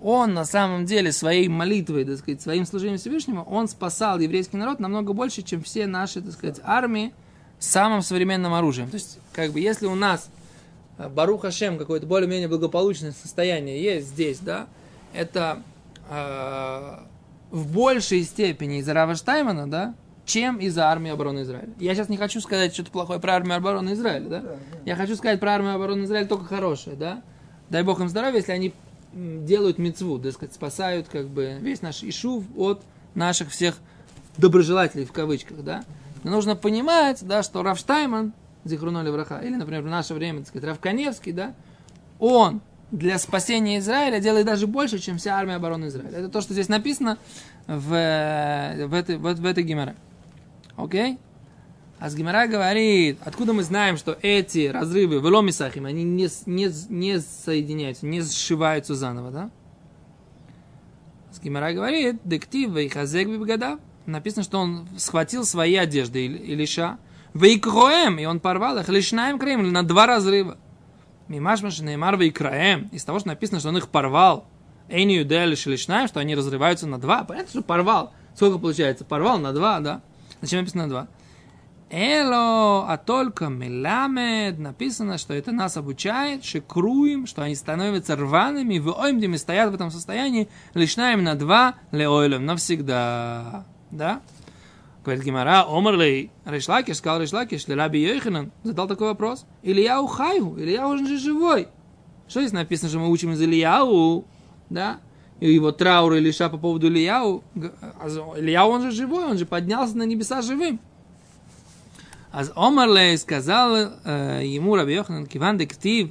Он 0.02 0.34
на 0.34 0.44
самом 0.44 0.84
деле 0.84 1.12
своей 1.12 1.46
молитвой, 1.46 2.04
так 2.04 2.18
сказать, 2.18 2.42
своим 2.42 2.66
служением 2.66 2.98
Всевышнему, 2.98 3.44
он 3.44 3.68
спасал 3.68 4.18
еврейский 4.18 4.56
народ 4.56 4.80
намного 4.80 5.12
больше, 5.12 5.42
чем 5.42 5.62
все 5.62 5.86
наши, 5.86 6.20
так 6.20 6.32
сказать, 6.32 6.60
армии 6.64 7.14
самым 7.60 8.02
современным 8.02 8.52
оружием. 8.52 8.90
То 8.90 8.96
есть, 8.96 9.20
как 9.32 9.52
бы, 9.52 9.60
если 9.60 9.86
у 9.86 9.94
нас 9.94 10.28
э, 11.04 11.08
Барух 11.08 11.42
Хашем, 11.42 11.78
какое-то 11.78 12.06
более-менее 12.06 12.48
благополучное 12.48 13.12
состояние 13.12 13.82
есть 13.82 14.08
здесь, 14.08 14.38
да, 14.38 14.66
это 15.12 15.62
э, 16.08 16.98
в 17.50 17.72
большей 17.72 18.22
степени 18.24 18.78
из-за 18.78 18.94
Рава 18.94 19.14
Штаймана, 19.14 19.70
да, 19.70 19.94
чем 20.24 20.58
из-за 20.58 20.86
армии 20.86 21.10
обороны 21.10 21.42
Израиля. 21.42 21.70
Я 21.78 21.94
сейчас 21.94 22.08
не 22.08 22.16
хочу 22.16 22.40
сказать 22.40 22.72
что-то 22.72 22.90
плохое 22.90 23.20
про 23.20 23.34
армию 23.34 23.56
обороны 23.56 23.92
Израиля, 23.94 24.28
да? 24.28 24.40
Да, 24.40 24.48
да. 24.48 24.56
Я 24.84 24.96
хочу 24.96 25.16
сказать 25.16 25.40
про 25.40 25.54
армию 25.54 25.74
обороны 25.74 26.04
Израиля 26.04 26.26
только 26.26 26.44
хорошее, 26.44 26.96
да? 26.96 27.22
Дай 27.70 27.82
Бог 27.82 28.00
им 28.00 28.08
здоровья, 28.08 28.38
если 28.38 28.52
они 28.52 28.72
делают 29.12 29.78
мецву, 29.78 30.18
так 30.18 30.32
сказать, 30.32 30.54
спасают 30.54 31.08
как 31.08 31.28
бы 31.28 31.58
весь 31.60 31.82
наш 31.82 32.02
Ишув 32.02 32.44
от 32.56 32.82
наших 33.14 33.50
всех 33.50 33.76
доброжелателей 34.36 35.04
в 35.04 35.12
кавычках, 35.12 35.62
да? 35.62 35.84
Но 36.22 36.30
нужно 36.30 36.56
понимать, 36.56 37.18
да, 37.22 37.42
что 37.42 37.62
Рафштайман, 37.62 38.32
Зихруноли 38.64 39.10
Враха, 39.10 39.38
или, 39.38 39.54
например, 39.56 39.82
в 39.82 39.86
наше 39.86 40.14
время, 40.14 40.40
так 40.40 40.48
сказать, 40.48 40.68
Равканевский, 40.68 41.32
да, 41.32 41.54
он 42.18 42.60
для 42.90 43.18
спасения 43.18 43.78
Израиля 43.78 44.20
делает 44.20 44.46
даже 44.46 44.66
больше, 44.66 44.98
чем 44.98 45.18
вся 45.18 45.36
армия 45.36 45.54
обороны 45.54 45.86
Израиля. 45.86 46.18
Это 46.18 46.28
то, 46.28 46.40
что 46.40 46.52
здесь 46.52 46.68
написано 46.68 47.18
в, 47.66 47.94
э, 47.94 48.86
в, 48.86 48.94
этой, 48.94 49.16
в, 49.16 49.22
в 49.22 49.46
этой 49.46 49.64
геморе. 49.64 49.96
Окей? 50.76 51.18
А 51.98 52.10
с 52.10 52.16
Гимара 52.16 52.48
говорит, 52.48 53.18
откуда 53.24 53.52
мы 53.52 53.62
знаем, 53.62 53.96
что 53.96 54.18
эти 54.22 54.66
разрывы 54.66 55.20
в 55.20 55.24
Ломисахим, 55.24 55.86
они 55.86 56.02
не, 56.02 56.28
не, 56.46 56.68
не 56.88 57.20
соединяются, 57.20 58.06
не 58.06 58.22
сшиваются 58.22 58.96
заново, 58.96 59.30
да? 59.30 59.50
С 61.30 61.40
Гимара 61.40 61.72
говорит, 61.72 62.16
дектив 62.24 62.76
и 62.76 62.88
хазек. 62.88 63.28
Написано, 64.04 64.42
что 64.42 64.58
он 64.58 64.88
схватил 64.98 65.44
свои 65.44 65.76
одежды, 65.76 66.26
Ил- 66.26 66.42
Илиша, 66.42 66.98
вейкроем, 67.34 68.18
и 68.18 68.24
он 68.24 68.40
порвал 68.40 68.78
их, 68.78 68.88
лишнаем 68.88 69.38
Кремль 69.38 69.70
на 69.70 69.82
два 69.82 70.06
разрыва. 70.06 70.58
Мимашмаш 71.28 71.80
Неймар 71.80 72.16
вейкраем, 72.16 72.88
из 72.92 73.04
того, 73.04 73.18
что 73.18 73.28
написано, 73.28 73.60
что 73.60 73.70
он 73.70 73.78
их 73.78 73.88
порвал, 73.88 74.46
Эйни 74.88 75.16
Юдея 75.16 75.46
лишь 75.46 75.64
лишнаем, 75.66 76.08
что 76.08 76.20
они 76.20 76.34
разрываются 76.34 76.86
на 76.86 77.00
два. 77.00 77.24
Понятно, 77.24 77.50
что 77.50 77.62
порвал. 77.62 78.12
Сколько 78.34 78.58
получается? 78.58 79.04
Порвал 79.04 79.38
на 79.38 79.52
два, 79.52 79.80
да? 79.80 80.02
Зачем 80.42 80.60
написано 80.60 80.84
на 80.84 80.88
два? 80.88 81.08
Эло, 81.90 82.90
а 82.90 82.96
только 82.96 83.48
меламед, 83.48 84.58
написано, 84.58 85.18
что 85.18 85.34
это 85.34 85.52
нас 85.52 85.76
обучает, 85.76 86.42
шикруем, 86.42 87.26
что 87.26 87.42
они 87.42 87.54
становятся 87.54 88.16
рваными, 88.16 88.78
в 88.78 88.88
оймдем 88.98 89.34
и 89.34 89.38
стоят 89.38 89.70
в 89.70 89.74
этом 89.74 89.90
состоянии, 89.90 90.48
лишнаем 90.72 91.22
на 91.22 91.34
два, 91.34 91.74
леойлем, 91.90 92.46
навсегда. 92.46 93.66
Да? 93.90 94.22
Говорит 95.04 95.24
Гимара, 95.24 95.64
Омарлей, 95.66 96.30
Решлакиш, 96.44 96.98
сказал 96.98 97.20
Решлакиш, 97.20 97.66
Раби 97.66 98.00
Йоханан, 98.00 98.52
задал 98.62 98.86
такой 98.86 99.08
вопрос. 99.08 99.46
Ильяу 99.62 100.06
Хайгу, 100.06 100.56
Ильяу 100.56 100.90
он 100.90 101.06
же 101.06 101.18
живой. 101.18 101.66
Что 102.28 102.40
здесь 102.40 102.52
написано, 102.52 102.88
что 102.88 103.00
мы 103.00 103.10
учим 103.10 103.32
из 103.32 103.42
Ильяу, 103.42 104.24
да? 104.70 105.00
И 105.40 105.52
его 105.52 105.72
траур 105.72 106.14
или 106.14 106.30
ша 106.30 106.48
по 106.48 106.56
поводу 106.56 106.86
Ильяу. 106.86 107.42
А 107.56 108.08
Ильяу, 108.38 108.70
он 108.70 108.82
же 108.82 108.90
живой, 108.92 109.24
он 109.24 109.38
же 109.38 109.44
поднялся 109.44 109.96
на 109.96 110.04
небеса 110.04 110.40
живым. 110.40 110.78
А 112.30 112.44
Омарлей 112.54 113.18
сказал 113.18 113.74
э, 114.04 114.42
ему 114.44 114.76
Раби 114.76 114.94
Йоханан, 114.94 115.26
Киван 115.26 115.58
Дектив, 115.58 116.10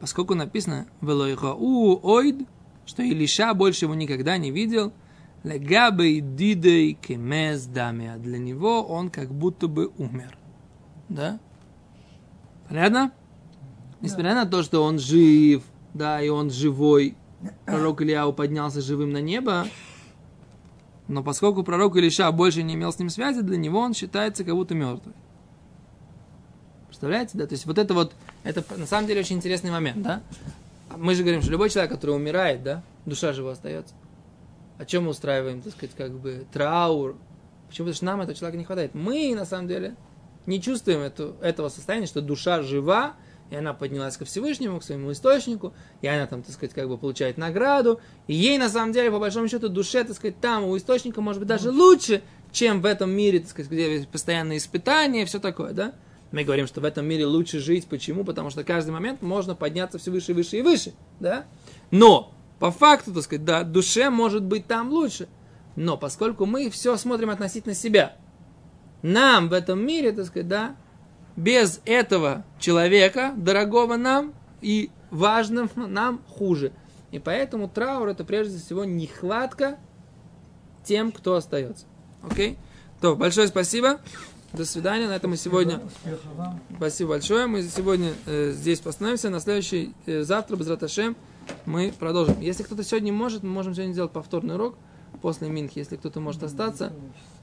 поскольку 0.00 0.34
написано 0.34 0.86
«Велойхау 1.02 2.00
ойд», 2.02 2.48
что 2.86 3.02
Илиша 3.02 3.52
больше 3.52 3.84
его 3.84 3.94
никогда 3.94 4.38
не 4.38 4.50
видел– 4.50 4.94
Легабей 5.44 6.20
дидей 6.20 6.94
кемез. 6.94 7.68
А 7.76 7.92
для 8.18 8.38
него 8.38 8.82
он 8.82 9.10
как 9.10 9.30
будто 9.30 9.68
бы 9.68 9.92
умер. 9.98 10.36
Да? 11.08 11.38
Понятно? 12.68 13.12
Несмотря 14.00 14.34
на 14.34 14.46
то, 14.46 14.62
что 14.62 14.82
он 14.82 14.98
жив, 14.98 15.62
да, 15.92 16.20
и 16.20 16.28
он 16.28 16.50
живой, 16.50 17.16
пророк 17.64 18.02
Ильяу 18.02 18.32
поднялся 18.32 18.80
живым 18.80 19.12
на 19.12 19.20
небо, 19.20 19.66
но 21.08 21.22
поскольку 21.22 21.62
пророк 21.62 21.96
Илиша 21.96 22.30
больше 22.32 22.62
не 22.62 22.74
имел 22.74 22.92
с 22.92 22.98
ним 22.98 23.10
связи, 23.10 23.40
для 23.40 23.56
него 23.56 23.78
он 23.80 23.94
считается 23.94 24.44
как 24.44 24.54
будто 24.54 24.74
мертвый. 24.74 25.14
Представляете, 26.88 27.36
да? 27.38 27.46
То 27.46 27.52
есть 27.52 27.66
вот 27.66 27.78
это 27.78 27.92
вот, 27.92 28.14
это 28.42 28.64
на 28.76 28.86
самом 28.86 29.06
деле 29.06 29.20
очень 29.20 29.36
интересный 29.36 29.70
момент, 29.70 30.02
да? 30.02 30.22
Мы 30.96 31.14
же 31.14 31.22
говорим, 31.22 31.42
что 31.42 31.50
любой 31.50 31.70
человек, 31.70 31.92
который 31.92 32.14
умирает, 32.14 32.62
да, 32.62 32.82
душа 33.04 33.32
же 33.32 33.42
его 33.42 33.50
остается. 33.50 33.94
О 34.78 34.84
чем 34.84 35.04
мы 35.04 35.10
устраиваем, 35.10 35.62
так 35.62 35.72
сказать, 35.72 35.94
как 35.96 36.12
бы 36.12 36.46
траур? 36.52 37.16
Почему? 37.68 37.86
Потому 37.86 37.94
что 37.94 38.04
нам 38.04 38.20
этого 38.20 38.36
человека 38.36 38.58
не 38.58 38.64
хватает. 38.64 38.94
Мы, 38.94 39.34
на 39.34 39.44
самом 39.44 39.68
деле, 39.68 39.96
не 40.46 40.60
чувствуем 40.60 41.00
эту, 41.00 41.36
этого 41.40 41.68
состояния, 41.68 42.06
что 42.06 42.20
душа 42.20 42.62
жива, 42.62 43.14
и 43.50 43.56
она 43.56 43.72
поднялась 43.72 44.16
ко 44.16 44.24
Всевышнему, 44.24 44.80
к 44.80 44.84
своему 44.84 45.12
источнику, 45.12 45.74
и 46.00 46.06
она 46.06 46.26
там, 46.26 46.42
так 46.42 46.54
сказать, 46.54 46.74
как 46.74 46.88
бы 46.88 46.98
получает 46.98 47.38
награду, 47.38 48.00
и 48.26 48.34
ей, 48.34 48.58
на 48.58 48.68
самом 48.68 48.92
деле, 48.92 49.10
по 49.10 49.18
большому 49.18 49.48
счету, 49.48 49.68
душе, 49.68 50.02
так 50.04 50.16
сказать, 50.16 50.40
там, 50.40 50.64
у 50.64 50.76
источника, 50.76 51.20
может 51.20 51.40
быть, 51.40 51.48
даже 51.48 51.70
лучше, 51.70 52.22
чем 52.52 52.80
в 52.80 52.86
этом 52.86 53.10
мире, 53.10 53.40
так 53.40 53.50
сказать, 53.50 53.70
где 53.70 54.06
постоянные 54.10 54.58
испытания, 54.58 55.24
все 55.26 55.38
такое, 55.38 55.72
да? 55.72 55.92
Мы 56.32 56.42
говорим, 56.42 56.66
что 56.66 56.80
в 56.80 56.84
этом 56.84 57.06
мире 57.06 57.26
лучше 57.26 57.60
жить. 57.60 57.86
Почему? 57.86 58.24
Потому 58.24 58.50
что 58.50 58.64
каждый 58.64 58.90
момент 58.90 59.22
можно 59.22 59.54
подняться 59.54 59.98
все 59.98 60.10
выше, 60.10 60.34
выше 60.34 60.58
и 60.58 60.62
выше, 60.62 60.92
да? 61.20 61.44
Но 61.92 62.33
по 62.58 62.70
факту, 62.70 63.12
так 63.12 63.24
сказать, 63.24 63.44
да, 63.44 63.62
душе 63.62 64.10
может 64.10 64.42
быть 64.42 64.66
там 64.66 64.90
лучше. 64.90 65.28
Но 65.76 65.96
поскольку 65.96 66.46
мы 66.46 66.70
все 66.70 66.96
смотрим 66.96 67.30
относительно 67.30 67.74
себя, 67.74 68.16
нам 69.02 69.48
в 69.48 69.52
этом 69.52 69.84
мире, 69.84 70.12
так 70.12 70.26
сказать, 70.26 70.48
да, 70.48 70.76
без 71.36 71.80
этого 71.84 72.44
человека, 72.58 73.34
дорогого 73.36 73.96
нам 73.96 74.34
и 74.60 74.90
важным 75.10 75.70
нам 75.76 76.20
хуже. 76.28 76.72
И 77.10 77.18
поэтому 77.18 77.68
траур 77.68 78.08
это 78.08 78.24
прежде 78.24 78.58
всего 78.58 78.84
нехватка 78.84 79.78
тем, 80.84 81.12
кто 81.12 81.36
остается. 81.36 81.86
Окей? 82.22 82.58
То, 83.00 83.14
большое 83.16 83.48
спасибо. 83.48 84.00
До 84.52 84.64
свидания. 84.64 85.08
На 85.08 85.16
этом 85.16 85.30
мы 85.30 85.36
сегодня... 85.36 85.80
Спасибо 86.76 87.10
большое. 87.10 87.46
Мы 87.46 87.62
сегодня 87.62 88.14
э, 88.26 88.52
здесь 88.52 88.80
остановимся. 88.84 89.28
На 89.28 89.40
следующий, 89.40 89.94
э, 90.06 90.22
завтра, 90.22 90.56
без 90.56 90.68
раташем, 90.68 91.16
мы 91.66 91.92
продолжим. 91.98 92.40
Если 92.40 92.62
кто-то 92.62 92.84
сегодня 92.84 93.12
может, 93.12 93.42
мы 93.42 93.50
можем 93.50 93.74
сегодня 93.74 93.92
сделать 93.92 94.12
повторный 94.12 94.54
урок 94.54 94.76
после 95.22 95.48
Минхи. 95.48 95.78
Если 95.78 95.96
кто-то 95.96 96.20
может 96.20 96.42
остаться, 96.42 96.92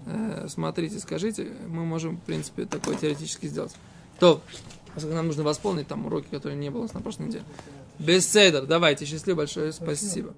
э, 0.05 0.47
смотрите, 0.49 0.99
скажите, 0.99 1.51
мы 1.67 1.85
можем, 1.85 2.17
в 2.17 2.21
принципе, 2.21 2.65
такое 2.65 2.95
теоретически 2.95 3.47
сделать. 3.47 3.75
То, 4.19 4.41
поскольку 4.93 5.15
нам 5.15 5.27
нужно 5.27 5.43
восполнить 5.43 5.87
там 5.87 6.05
уроки, 6.05 6.27
которые 6.29 6.57
не 6.57 6.69
было 6.69 6.87
на 6.93 7.01
прошлой 7.01 7.27
неделе. 7.27 7.43
Беседер, 7.99 8.65
давайте, 8.65 9.05
счастливо 9.05 9.37
большое, 9.37 9.71
спасибо. 9.71 10.33